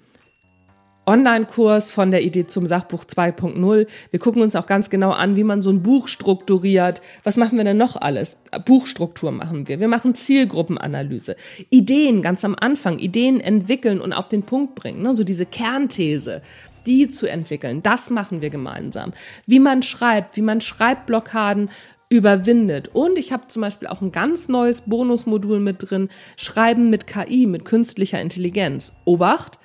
Online-Kurs 1.08 1.90
von 1.90 2.10
der 2.10 2.22
Idee 2.22 2.46
zum 2.46 2.66
Sachbuch 2.66 3.04
2.0. 3.04 3.86
Wir 4.10 4.20
gucken 4.20 4.42
uns 4.42 4.54
auch 4.54 4.66
ganz 4.66 4.90
genau 4.90 5.12
an, 5.12 5.36
wie 5.36 5.42
man 5.42 5.62
so 5.62 5.70
ein 5.70 5.82
Buch 5.82 6.06
strukturiert. 6.06 7.00
Was 7.24 7.38
machen 7.38 7.56
wir 7.56 7.64
denn 7.64 7.78
noch 7.78 7.96
alles? 7.96 8.36
Buchstruktur 8.66 9.32
machen 9.32 9.66
wir. 9.68 9.80
Wir 9.80 9.88
machen 9.88 10.14
Zielgruppenanalyse. 10.14 11.36
Ideen 11.70 12.20
ganz 12.20 12.44
am 12.44 12.54
Anfang, 12.54 12.98
Ideen 12.98 13.40
entwickeln 13.40 14.02
und 14.02 14.12
auf 14.12 14.28
den 14.28 14.42
Punkt 14.42 14.74
bringen. 14.74 15.00
Ne? 15.00 15.14
So 15.14 15.24
diese 15.24 15.46
Kernthese, 15.46 16.42
die 16.84 17.08
zu 17.08 17.26
entwickeln. 17.26 17.82
Das 17.82 18.10
machen 18.10 18.42
wir 18.42 18.50
gemeinsam. 18.50 19.14
Wie 19.46 19.60
man 19.60 19.82
schreibt, 19.82 20.36
wie 20.36 20.42
man 20.42 20.60
Schreibblockaden 20.60 21.70
überwindet. 22.10 22.88
Und 22.92 23.16
ich 23.16 23.32
habe 23.32 23.48
zum 23.48 23.62
Beispiel 23.62 23.88
auch 23.88 24.02
ein 24.02 24.12
ganz 24.12 24.48
neues 24.48 24.82
Bonusmodul 24.82 25.58
mit 25.58 25.90
drin, 25.90 26.10
Schreiben 26.36 26.90
mit 26.90 27.06
KI, 27.06 27.46
mit 27.46 27.64
künstlicher 27.64 28.20
Intelligenz. 28.20 28.92
Obacht, 29.06 29.58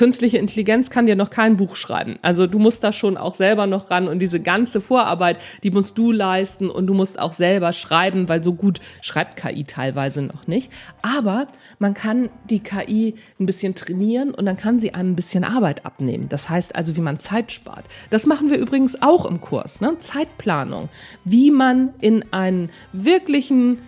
künstliche 0.00 0.38
Intelligenz 0.38 0.88
kann 0.88 1.04
dir 1.04 1.14
noch 1.14 1.28
kein 1.28 1.58
Buch 1.58 1.76
schreiben. 1.76 2.16
Also 2.22 2.46
du 2.46 2.58
musst 2.58 2.82
da 2.82 2.90
schon 2.90 3.18
auch 3.18 3.34
selber 3.34 3.66
noch 3.66 3.90
ran 3.90 4.08
und 4.08 4.18
diese 4.18 4.40
ganze 4.40 4.80
Vorarbeit, 4.80 5.36
die 5.62 5.70
musst 5.70 5.98
du 5.98 6.10
leisten 6.10 6.70
und 6.70 6.86
du 6.86 6.94
musst 6.94 7.18
auch 7.18 7.34
selber 7.34 7.74
schreiben, 7.74 8.26
weil 8.26 8.42
so 8.42 8.54
gut 8.54 8.80
schreibt 9.02 9.36
KI 9.36 9.64
teilweise 9.64 10.22
noch 10.22 10.46
nicht. 10.46 10.72
Aber 11.02 11.48
man 11.78 11.92
kann 11.92 12.30
die 12.48 12.60
KI 12.60 13.14
ein 13.38 13.44
bisschen 13.44 13.74
trainieren 13.74 14.30
und 14.30 14.46
dann 14.46 14.56
kann 14.56 14.78
sie 14.78 14.94
einem 14.94 15.10
ein 15.10 15.16
bisschen 15.16 15.44
Arbeit 15.44 15.84
abnehmen. 15.84 16.30
Das 16.30 16.48
heißt 16.48 16.74
also, 16.74 16.96
wie 16.96 17.02
man 17.02 17.18
Zeit 17.18 17.52
spart. 17.52 17.84
Das 18.08 18.24
machen 18.24 18.48
wir 18.48 18.56
übrigens 18.56 19.02
auch 19.02 19.26
im 19.26 19.42
Kurs, 19.42 19.82
ne? 19.82 19.98
Zeitplanung. 20.00 20.88
Wie 21.26 21.50
man 21.50 21.90
in 22.00 22.24
einen 22.32 22.70
wirklichen 22.94 23.80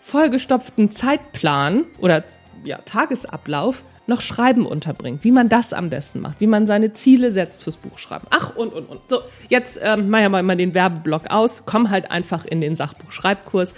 vollgestopften 0.00 0.90
Zeitplan 0.90 1.84
oder 2.00 2.24
ja, 2.64 2.78
Tagesablauf 2.78 3.84
noch 4.06 4.20
Schreiben 4.20 4.66
unterbringt, 4.66 5.24
wie 5.24 5.32
man 5.32 5.48
das 5.48 5.72
am 5.72 5.90
besten 5.90 6.20
macht, 6.20 6.40
wie 6.40 6.46
man 6.46 6.66
seine 6.66 6.92
Ziele 6.92 7.32
setzt 7.32 7.64
fürs 7.64 7.76
Buchschreiben. 7.76 8.26
Ach, 8.30 8.54
und, 8.54 8.72
und, 8.72 8.88
und. 8.88 9.00
So, 9.08 9.20
jetzt 9.48 9.80
ähm, 9.82 10.10
mach 10.10 10.20
ja 10.20 10.28
mal, 10.28 10.42
mal 10.42 10.56
den 10.56 10.74
Werbeblock 10.74 11.30
aus, 11.30 11.64
komm 11.66 11.90
halt 11.90 12.10
einfach 12.10 12.44
in 12.44 12.60
den 12.60 12.76
Sachbuchschreibkurs 12.76 13.74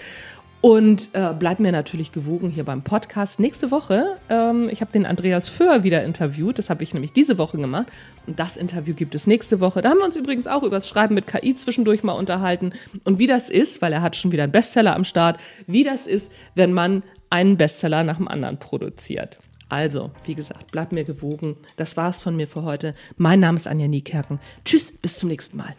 und 0.60 1.10
äh, 1.12 1.32
bleib 1.38 1.60
mir 1.60 1.70
natürlich 1.70 2.10
gewogen 2.10 2.50
hier 2.50 2.64
beim 2.64 2.82
Podcast. 2.82 3.38
Nächste 3.38 3.70
Woche, 3.70 4.16
ähm, 4.28 4.68
ich 4.70 4.80
habe 4.80 4.90
den 4.90 5.06
Andreas 5.06 5.48
Föhr 5.48 5.84
wieder 5.84 6.02
interviewt, 6.02 6.58
das 6.58 6.68
habe 6.68 6.82
ich 6.82 6.94
nämlich 6.94 7.12
diese 7.12 7.38
Woche 7.38 7.58
gemacht. 7.58 7.86
Und 8.26 8.40
das 8.40 8.56
Interview 8.56 8.94
gibt 8.94 9.14
es 9.14 9.28
nächste 9.28 9.60
Woche. 9.60 9.82
Da 9.82 9.90
haben 9.90 9.98
wir 9.98 10.04
uns 10.04 10.16
übrigens 10.16 10.48
auch 10.48 10.64
über 10.64 10.76
das 10.76 10.88
Schreiben 10.88 11.14
mit 11.14 11.28
KI 11.28 11.54
zwischendurch 11.54 12.02
mal 12.02 12.12
unterhalten. 12.12 12.72
Und 13.04 13.20
wie 13.20 13.28
das 13.28 13.50
ist, 13.50 13.80
weil 13.82 13.92
er 13.92 14.02
hat 14.02 14.16
schon 14.16 14.32
wieder 14.32 14.42
einen 14.42 14.52
Bestseller 14.52 14.96
am 14.96 15.04
Start, 15.04 15.38
wie 15.68 15.84
das 15.84 16.08
ist, 16.08 16.32
wenn 16.56 16.72
man 16.72 17.04
einen 17.30 17.56
Bestseller 17.56 18.02
nach 18.02 18.16
dem 18.16 18.26
anderen 18.26 18.58
produziert. 18.58 19.38
Also, 19.68 20.10
wie 20.24 20.34
gesagt, 20.34 20.72
bleibt 20.72 20.92
mir 20.92 21.04
gewogen. 21.04 21.56
Das 21.76 21.96
war's 21.96 22.22
von 22.22 22.36
mir 22.36 22.46
für 22.46 22.62
heute. 22.62 22.94
Mein 23.16 23.40
Name 23.40 23.56
ist 23.56 23.68
Anja 23.68 23.86
Niekerken. 23.86 24.40
Tschüss, 24.64 24.92
bis 24.92 25.18
zum 25.18 25.28
nächsten 25.28 25.56
Mal. 25.56 25.74